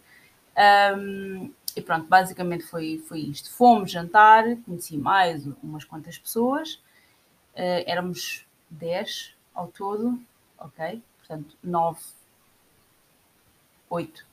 Um, 0.98 1.52
e 1.76 1.82
pronto, 1.82 2.08
basicamente 2.08 2.64
foi, 2.64 2.98
foi 3.08 3.20
isto. 3.20 3.52
Fomos 3.52 3.92
jantar, 3.92 4.44
conheci 4.66 4.98
mais 4.98 5.46
umas 5.64 5.84
quantas 5.84 6.18
pessoas. 6.18 6.76
Uh, 7.54 7.84
éramos 7.86 8.46
10 8.70 9.36
ao 9.54 9.68
todo, 9.68 10.20
ok? 10.58 11.02
Portanto, 11.20 11.58
9, 11.64 12.00
8 13.90 14.26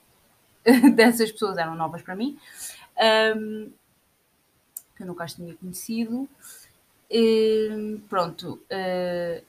dessas 0.94 1.30
pessoas 1.32 1.58
eram 1.58 1.74
novas 1.74 2.02
para 2.02 2.14
mim, 2.14 2.38
um, 3.36 3.70
que 4.96 5.02
eu 5.02 5.06
nunca 5.06 5.24
as 5.24 5.34
tinha 5.34 5.54
conhecido. 5.54 6.28
E, 7.10 8.00
pronto, 8.08 8.60
uh, 8.70 9.44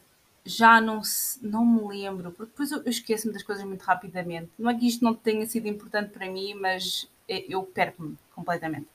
já 0.46 0.80
não, 0.80 1.02
não 1.42 1.66
me 1.66 1.88
lembro, 1.88 2.32
porque 2.32 2.52
depois 2.52 2.72
eu 2.72 2.82
esqueço-me 2.86 3.34
das 3.34 3.44
coisas 3.44 3.64
muito 3.66 3.82
rapidamente. 3.82 4.50
Não 4.58 4.70
é 4.70 4.78
que 4.78 4.88
isto 4.88 5.04
não 5.04 5.14
tenha 5.14 5.46
sido 5.46 5.68
importante 5.68 6.12
para 6.12 6.30
mim, 6.30 6.54
mas 6.56 7.08
eu 7.30 7.64
perco-me 7.64 8.18
completamente. 8.34 8.88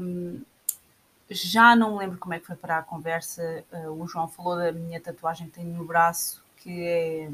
Um, 0.00 0.42
já 1.28 1.74
não 1.74 1.92
me 1.92 1.98
lembro 1.98 2.18
como 2.18 2.34
é 2.34 2.38
que 2.38 2.46
foi 2.46 2.56
para 2.56 2.78
a 2.78 2.82
conversa. 2.82 3.64
Uh, 3.72 4.02
o 4.02 4.06
João 4.06 4.28
falou 4.28 4.56
da 4.56 4.70
minha 4.72 5.00
tatuagem 5.00 5.48
que 5.48 5.54
tenho 5.54 5.74
no 5.74 5.84
braço, 5.84 6.44
que 6.58 6.86
é, 6.86 7.28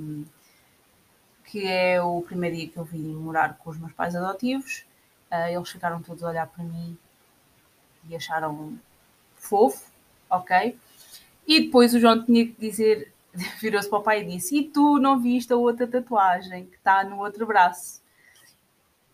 que 1.45 1.67
é 1.67 2.03
o 2.03 2.23
primeiro 2.23 2.57
dia 2.57 2.69
que 2.69 2.77
eu 2.77 2.85
vim 2.85 3.15
morar 3.15 3.59
com 3.59 3.71
os 3.71 3.79
meus 3.79 3.93
pais 3.93 4.15
adotivos. 4.15 4.85
Uh, 5.31 5.49
eles 5.51 5.69
ficaram 5.69 6.03
todos 6.03 6.23
a 6.23 6.29
olhar 6.29 6.47
para 6.47 6.65
mim 6.65 6.97
e 8.09 8.17
acharam 8.17 8.79
fofo, 9.35 9.91
ok? 10.31 10.79
E 11.47 11.61
depois 11.61 11.95
o 11.95 12.01
João 12.01 12.25
tinha 12.25 12.47
que 12.47 12.55
dizer, 12.59 13.13
virou-se 13.61 13.89
para 13.89 13.99
o 13.99 14.03
pai 14.03 14.23
e 14.23 14.27
disse: 14.27 14.57
E 14.57 14.69
tu 14.69 14.99
não 14.99 15.21
viste 15.21 15.53
a 15.53 15.57
outra 15.57 15.87
tatuagem 15.87 16.67
que 16.67 16.77
está 16.77 17.05
no 17.05 17.19
outro 17.19 17.47
braço? 17.47 18.02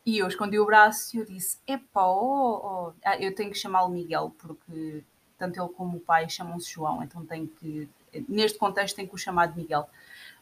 E 0.09 0.21
eu 0.21 0.27
escondi 0.27 0.59
o 0.59 0.65
braço 0.65 1.15
e 1.15 1.21
eu 1.21 1.27
disse: 1.27 1.59
Epá, 1.67 2.07
oh, 2.07 2.61
oh. 2.65 2.93
Ah, 3.05 3.19
eu 3.19 3.35
tenho 3.35 3.51
que 3.51 3.59
chamá-lo 3.59 3.91
Miguel, 3.91 4.35
porque 4.39 5.05
tanto 5.37 5.61
ele 5.61 5.69
como 5.75 5.99
o 5.99 6.01
pai 6.01 6.27
chamam-se 6.31 6.73
João, 6.73 7.03
então 7.03 7.27
tenho 7.27 7.47
que, 7.47 7.87
neste 8.27 8.57
contexto, 8.57 8.97
tenho 8.97 9.07
que 9.07 9.15
o 9.15 9.19
chamar 9.19 9.49
de 9.49 9.61
Miguel. 9.61 9.87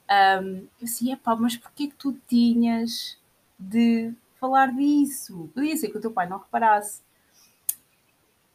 Um, 0.09 0.59
eu 0.59 0.69
disse: 0.79 1.11
Epá, 1.11 1.35
mas 1.35 1.57
porquê 1.57 1.89
que 1.89 1.97
tu 1.97 2.17
tinhas 2.29 3.19
de 3.59 4.15
falar 4.39 4.73
disso? 4.73 5.51
Podia 5.53 5.77
ser 5.77 5.89
que 5.89 5.99
o 5.99 6.01
teu 6.01 6.13
pai 6.13 6.29
não 6.29 6.39
reparasse. 6.39 7.03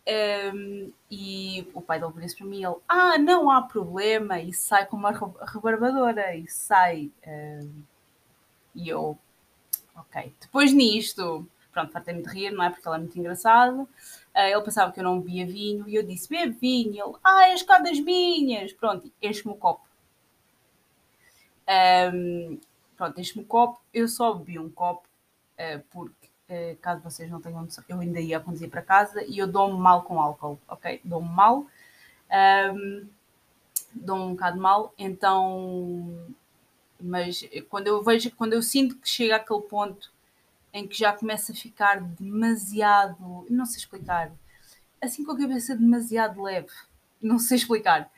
Um, 0.08 0.94
e 1.12 1.68
o 1.74 1.82
pai 1.82 2.00
dele 2.00 2.14
disse 2.22 2.38
para 2.38 2.48
mim: 2.48 2.64
ele, 2.64 2.78
Ah, 2.88 3.18
não 3.18 3.52
há 3.52 3.62
problema, 3.62 4.40
e 4.40 4.54
sai 4.54 4.86
com 4.86 4.96
uma 4.96 5.12
rebarbadora, 5.12 6.38
e 6.38 6.48
sai. 6.48 7.12
Um, 7.28 7.84
e 8.74 8.88
eu, 8.88 9.20
Ok. 10.02 10.34
Depois 10.40 10.74
nisto, 10.74 11.48
pronto, 11.72 11.92
fartei-me 11.92 12.22
de 12.22 12.30
rir, 12.30 12.52
não 12.52 12.64
é? 12.64 12.70
Porque 12.70 12.88
ele 12.88 12.96
é 12.96 13.00
muito 13.00 13.18
engraçado. 13.20 13.82
Uh, 13.82 13.88
ele 14.52 14.62
pensava 14.62 14.92
que 14.92 15.00
eu 15.00 15.04
não 15.04 15.20
bebia 15.20 15.46
vinho 15.46 15.88
e 15.88 15.96
eu 15.96 16.04
disse: 16.04 16.30
bebe 16.30 16.58
vinho. 16.60 17.06
Ele, 17.06 17.16
ah, 17.24 17.50
és 17.50 17.62
cá 17.64 17.80
das 17.80 18.00
vinhas. 18.00 18.74
Pronto, 18.74 19.12
enche-me 19.22 19.54
o 19.54 19.58
copo. 19.58 19.86
Um, 22.14 22.60
pronto, 22.98 23.20
enche-me 23.20 23.44
o 23.44 23.48
copo. 23.48 23.82
Eu 23.94 24.08
só 24.08 24.34
bebi 24.34 24.60
um 24.60 24.70
copo 24.70 25.08
uh, 25.58 25.82
porque, 25.92 26.30
uh, 26.50 26.78
caso 26.82 27.02
vocês 27.02 27.30
não 27.30 27.42
tenham 27.42 27.62
noção, 27.62 27.84
eu 27.88 28.00
ainda 28.00 28.20
ia 28.20 28.40
conduzir 28.40 28.70
para 28.70 28.82
casa 28.82 29.24
e 29.24 29.38
eu 29.38 29.48
dou-me 29.48 29.78
mal 29.80 30.04
com 30.04 30.20
álcool, 30.20 30.60
ok? 30.68 31.02
Dou-me 31.04 31.30
mal. 31.30 31.66
Um, 32.74 33.08
dou-me 33.94 34.24
um 34.24 34.32
bocado 34.32 34.60
mal, 34.60 34.94
então 34.98 36.34
mas 37.02 37.44
quando 37.70 37.88
eu 37.88 38.04
vejo, 38.04 38.32
quando 38.32 38.54
eu 38.54 38.62
sinto 38.62 38.96
que 38.98 39.10
chega 39.10 39.38
àquele 39.38 39.62
ponto 39.62 40.12
em 40.74 40.88
que 40.88 40.98
já 40.98 41.12
começa 41.12 41.52
a 41.52 41.56
ficar 41.56 42.02
demasiado, 42.02 43.46
não 43.50 43.66
sei 43.66 43.80
explicar, 43.80 44.32
assim 45.02 45.24
com 45.24 45.32
a 45.32 45.38
cabeça 45.38 45.76
demasiado 45.76 46.42
leve, 46.42 46.70
não 47.22 47.40
sei 47.40 47.58
explicar. 47.58 48.10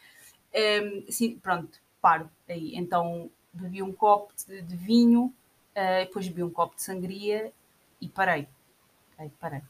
Um, 0.54 1.06
assim, 1.08 1.36
pronto, 1.38 1.80
paro 2.02 2.30
aí. 2.48 2.76
Então 2.76 3.30
bebi 3.52 3.82
um 3.82 3.94
copo 3.94 4.34
de, 4.48 4.62
de 4.62 4.76
vinho, 4.76 5.34
uh, 5.76 6.06
depois 6.06 6.28
bebi 6.28 6.44
um 6.44 6.50
copo 6.50 6.76
de 6.76 6.84
sangria 6.84 7.52
e 8.00 8.08
parei. 8.08 8.48
Okay, 9.14 9.32
parei. 9.40 9.62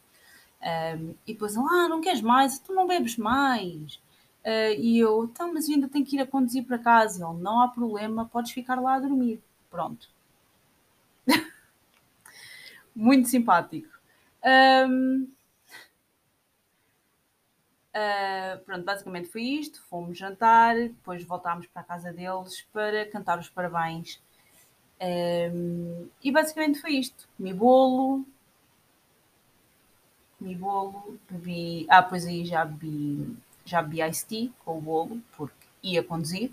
Um, 0.61 1.13
e 1.27 1.33
depois, 1.33 1.57
ah, 1.57 1.87
não 1.89 2.01
queres 2.01 2.21
mais? 2.21 2.59
Tu 2.59 2.73
não 2.73 2.87
bebes 2.87 3.17
mais. 3.17 3.99
Uh, 4.45 4.75
e 4.77 4.99
eu, 4.99 5.23
então, 5.23 5.53
mas 5.53 5.69
ainda 5.69 5.87
tenho 5.87 6.05
que 6.05 6.17
ir 6.17 6.21
a 6.21 6.27
conduzir 6.27 6.65
para 6.65 6.77
casa. 6.77 7.25
Ele, 7.25 7.41
não 7.41 7.61
há 7.61 7.67
problema, 7.69 8.25
podes 8.25 8.51
ficar 8.51 8.79
lá 8.79 8.95
a 8.95 8.99
dormir. 8.99 9.41
Pronto. 9.69 10.09
Muito 12.93 13.29
simpático. 13.29 13.87
Um, 14.43 15.23
uh, 15.23 15.27
ah, 17.93 18.59
pronto, 18.65 18.83
basicamente 18.83 19.29
foi 19.29 19.43
isto. 19.43 19.81
Fomos 19.83 20.17
jantar, 20.17 20.75
depois 20.75 21.23
voltámos 21.23 21.65
para 21.67 21.81
a 21.81 21.85
casa 21.85 22.11
deles 22.11 22.65
para 22.73 23.09
cantar 23.09 23.39
os 23.39 23.49
parabéns. 23.49 24.21
Um, 25.01 26.09
e 26.21 26.31
basicamente 26.31 26.81
foi 26.81 26.91
isto. 26.95 27.29
Comi 27.37 27.53
bolo. 27.53 28.25
Comi 30.37 30.55
bolo, 30.55 31.17
bebi. 31.29 31.85
Ah, 31.89 32.03
pois 32.03 32.25
aí 32.25 32.45
já 32.45 32.65
bebi 32.65 33.37
já 33.65 33.81
bebi 33.81 33.99
tea 34.27 34.49
com 34.63 34.77
o 34.77 34.81
bolo, 34.81 35.21
porque 35.35 35.67
ia 35.81 36.03
conduzir, 36.03 36.51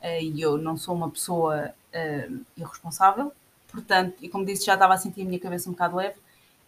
uh, 0.00 0.20
e 0.20 0.40
eu 0.40 0.58
não 0.58 0.76
sou 0.76 0.94
uma 0.94 1.10
pessoa 1.10 1.74
uh, 1.94 2.44
irresponsável, 2.56 3.32
portanto, 3.68 4.16
e 4.22 4.28
como 4.28 4.44
disse, 4.44 4.64
já 4.64 4.74
estava 4.74 4.94
a 4.94 4.98
sentir 4.98 5.22
a 5.22 5.24
minha 5.24 5.40
cabeça 5.40 5.68
um 5.68 5.72
bocado 5.72 5.96
leve, 5.96 6.18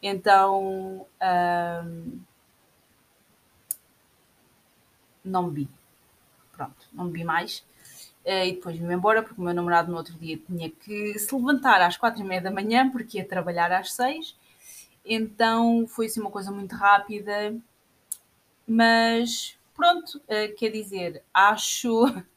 então 0.03 1.07
uh, 1.21 2.21
não 5.25 5.49
bebi. 5.49 5.69
Pronto, 6.53 6.88
não 6.92 7.07
bebi 7.07 7.25
mais. 7.25 7.64
e 8.25 8.53
depois 8.53 8.77
vim 8.79 8.90
embora 8.90 9.23
porque 9.23 9.40
o 9.40 9.45
meu 9.45 9.53
namorado 9.53 9.90
no 9.90 9.99
outro 9.99 10.14
dia 10.14 10.38
tinha 10.38 10.71
que 10.71 11.19
se 11.19 11.35
levantar 11.35 11.83
às 11.83 11.97
quatro 11.97 12.23
e 12.23 12.25
meia 12.25 12.40
da 12.40 12.51
manhã 12.51 12.90
porque 12.90 13.19
ia 13.19 13.29
trabalhar 13.29 13.71
às 13.73 13.92
seis. 13.92 14.35
Então 15.05 15.87
foi 15.87 16.07
assim 16.07 16.21
uma 16.21 16.31
coisa 16.31 16.51
muito 16.51 16.75
rápida 16.75 17.55
mas 18.66 19.59
pronto, 19.74 20.18
uh, 20.18 20.55
quer 20.57 20.70
dizer, 20.70 21.22
acho. 21.33 22.05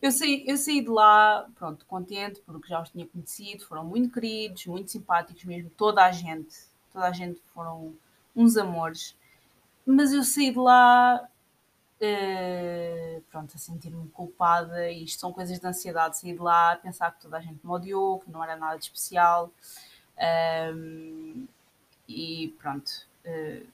Eu 0.00 0.12
saí, 0.12 0.44
eu 0.46 0.56
saí 0.56 0.80
de 0.80 0.88
lá, 0.88 1.46
pronto, 1.56 1.84
contente, 1.84 2.40
porque 2.46 2.68
já 2.68 2.80
os 2.80 2.88
tinha 2.88 3.04
conhecido, 3.04 3.66
foram 3.66 3.84
muito 3.84 4.12
queridos, 4.14 4.64
muito 4.66 4.92
simpáticos 4.92 5.44
mesmo, 5.44 5.68
toda 5.70 6.04
a 6.04 6.12
gente, 6.12 6.56
toda 6.92 7.06
a 7.06 7.12
gente 7.12 7.42
foram 7.52 7.92
uns 8.34 8.56
amores. 8.56 9.16
Mas 9.84 10.12
eu 10.12 10.22
saí 10.22 10.52
de 10.52 10.58
lá, 10.58 11.28
uh, 12.00 13.22
pronto, 13.28 13.56
a 13.56 13.58
sentir-me 13.58 14.08
culpada, 14.10 14.88
e 14.88 15.02
isto 15.02 15.18
são 15.18 15.32
coisas 15.32 15.58
de 15.58 15.66
ansiedade, 15.66 16.16
saí 16.16 16.32
de 16.32 16.38
lá 16.38 16.72
a 16.72 16.76
pensar 16.76 17.10
que 17.10 17.20
toda 17.20 17.36
a 17.36 17.40
gente 17.40 17.58
me 17.64 17.70
odiou, 17.70 18.20
que 18.20 18.30
não 18.30 18.42
era 18.42 18.54
nada 18.54 18.78
de 18.78 18.84
especial. 18.84 19.50
Um, 20.76 21.46
e 22.08 22.54
pronto, 22.58 22.88
uh, 23.26 23.66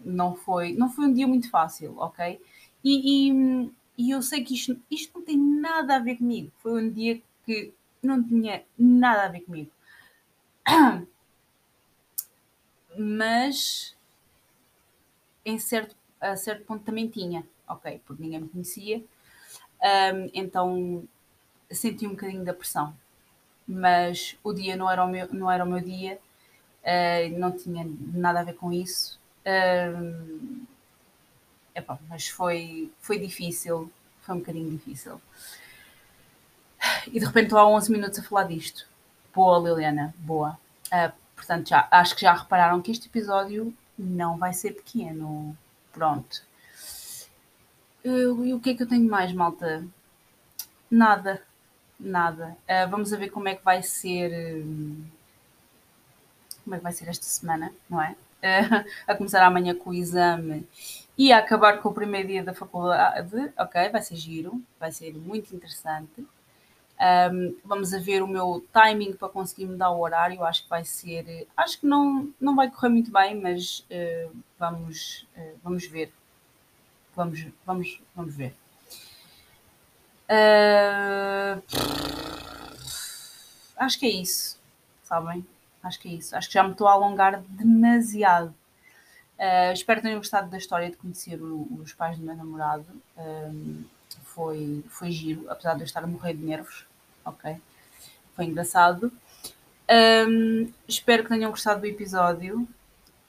não 0.00 0.34
foi, 0.36 0.72
não 0.72 0.90
foi 0.90 1.06
um 1.06 1.12
dia 1.12 1.26
muito 1.26 1.50
fácil, 1.50 1.96
ok? 1.98 2.40
E, 2.84 3.30
e, 3.30 3.70
e, 3.96 4.10
eu 4.10 4.22
sei 4.22 4.44
que 4.44 4.54
isto, 4.54 4.78
isto 4.90 5.18
não 5.18 5.24
tem 5.24 5.36
nada 5.38 5.96
a 5.96 5.98
ver 5.98 6.16
comigo. 6.16 6.50
Foi 6.58 6.82
um 6.82 6.90
dia 6.90 7.20
que 7.44 7.72
não 8.02 8.22
tinha 8.22 8.64
nada 8.78 9.24
a 9.24 9.28
ver 9.28 9.40
comigo. 9.40 9.70
Mas 12.98 13.96
em 15.44 15.58
certo, 15.58 15.96
a 16.20 16.36
certo 16.36 16.64
ponto 16.64 16.84
também 16.84 17.08
tinha, 17.08 17.46
ok? 17.66 18.00
Porque 18.06 18.22
ninguém 18.22 18.40
me 18.40 18.48
conhecia. 18.48 18.98
um, 19.82 20.30
então 20.34 21.04
senti 21.70 22.06
um 22.06 22.10
bocadinho 22.10 22.44
da 22.44 22.54
pressão. 22.54 22.94
Mas 23.66 24.36
o 24.42 24.52
dia 24.52 24.76
não 24.76 24.90
era 24.90 25.04
o 25.04 25.08
meu, 25.08 25.28
não 25.32 25.50
era 25.50 25.64
o 25.64 25.68
meu 25.68 25.80
dia, 25.80 26.18
uh, 26.82 27.38
não 27.38 27.52
tinha 27.52 27.86
nada 27.98 28.40
a 28.40 28.44
ver 28.44 28.54
com 28.54 28.72
isso. 28.72 29.17
Uh, 29.48 30.66
epá, 31.74 31.98
mas 32.08 32.28
foi, 32.28 32.92
foi 33.00 33.18
difícil, 33.18 33.90
foi 34.20 34.34
um 34.34 34.38
bocadinho 34.40 34.70
difícil. 34.70 35.20
E 37.06 37.18
de 37.18 37.24
repente 37.24 37.46
estou 37.46 37.58
há 37.58 37.66
11 37.66 37.90
minutos 37.90 38.18
a 38.18 38.22
falar 38.22 38.44
disto. 38.44 38.86
Boa, 39.34 39.58
Liliana, 39.58 40.14
boa. 40.18 40.58
Uh, 40.86 41.12
portanto, 41.34 41.68
já, 41.68 41.88
acho 41.90 42.14
que 42.14 42.22
já 42.22 42.34
repararam 42.34 42.82
que 42.82 42.90
este 42.90 43.06
episódio 43.06 43.74
não 43.98 44.36
vai 44.36 44.52
ser 44.52 44.72
pequeno. 44.72 45.56
Pronto. 45.92 46.42
Uh, 48.04 48.44
e 48.44 48.54
o 48.54 48.60
que 48.60 48.70
é 48.70 48.74
que 48.74 48.82
eu 48.82 48.88
tenho 48.88 49.08
mais, 49.08 49.32
malta? 49.32 49.84
Nada. 50.90 51.42
Nada. 51.98 52.56
Uh, 52.68 52.90
vamos 52.90 53.12
a 53.12 53.16
ver 53.16 53.30
como 53.30 53.48
é 53.48 53.54
que 53.54 53.64
vai 53.64 53.82
ser. 53.82 54.62
como 56.64 56.74
é 56.74 56.78
que 56.78 56.84
vai 56.84 56.92
ser 56.92 57.08
esta 57.08 57.24
semana, 57.24 57.72
não 57.88 58.00
é? 58.02 58.14
A 59.06 59.14
começar 59.14 59.44
amanhã 59.44 59.74
com 59.74 59.90
o 59.90 59.94
exame 59.94 60.66
e 61.16 61.32
a 61.32 61.38
acabar 61.38 61.82
com 61.82 61.88
o 61.88 61.94
primeiro 61.94 62.28
dia 62.28 62.44
da 62.44 62.54
faculdade. 62.54 63.52
Ok, 63.58 63.88
vai 63.90 64.02
ser 64.02 64.16
giro, 64.16 64.62
vai 64.78 64.92
ser 64.92 65.14
muito 65.14 65.54
interessante. 65.54 66.26
Um, 67.00 67.56
vamos 67.64 67.94
a 67.94 67.98
ver 67.98 68.22
o 68.22 68.26
meu 68.26 68.64
timing 68.72 69.12
para 69.12 69.28
conseguir 69.28 69.66
mudar 69.66 69.90
o 69.90 70.00
horário. 70.00 70.42
Acho 70.44 70.64
que 70.64 70.68
vai 70.68 70.84
ser. 70.84 71.46
Acho 71.56 71.80
que 71.80 71.86
não, 71.86 72.32
não 72.40 72.56
vai 72.56 72.70
correr 72.70 72.88
muito 72.88 73.12
bem, 73.12 73.40
mas 73.40 73.86
uh, 73.90 74.36
vamos, 74.58 75.26
uh, 75.36 75.58
vamos 75.62 75.86
ver. 75.86 76.12
Vamos, 77.14 77.46
vamos, 77.64 78.00
vamos 78.14 78.34
ver. 78.34 78.54
Uh, 80.30 81.62
acho 83.76 83.98
que 83.98 84.06
é 84.06 84.10
isso, 84.10 84.60
sabem? 85.02 85.44
Acho 85.82 86.00
que 86.00 86.08
é 86.08 86.12
isso. 86.12 86.36
Acho 86.36 86.48
que 86.48 86.54
já 86.54 86.62
me 86.62 86.72
estou 86.72 86.88
a 86.88 86.92
alongar 86.92 87.40
demasiado. 87.48 88.54
Uh, 89.38 89.72
espero 89.72 90.00
que 90.00 90.06
tenham 90.06 90.18
gostado 90.18 90.50
da 90.50 90.58
história 90.58 90.90
de 90.90 90.96
conhecer 90.96 91.40
o, 91.40 91.68
os 91.80 91.92
pais 91.92 92.18
do 92.18 92.24
meu 92.24 92.36
namorado. 92.36 92.86
Um, 93.16 93.84
foi, 94.24 94.84
foi 94.88 95.10
giro, 95.10 95.48
apesar 95.48 95.74
de 95.74 95.80
eu 95.80 95.84
estar 95.84 96.02
a 96.02 96.06
morrer 96.06 96.34
de 96.34 96.44
nervos. 96.44 96.86
Ok? 97.24 97.56
Foi 98.34 98.44
engraçado. 98.44 99.12
Um, 100.28 100.70
espero 100.86 101.22
que 101.22 101.28
tenham 101.28 101.50
gostado 101.50 101.80
do 101.80 101.86
episódio 101.86 102.68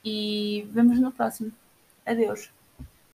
e 0.04 0.68
vemos 0.72 0.98
no 0.98 1.12
próximo. 1.12 1.52
Adeus. 2.04 2.50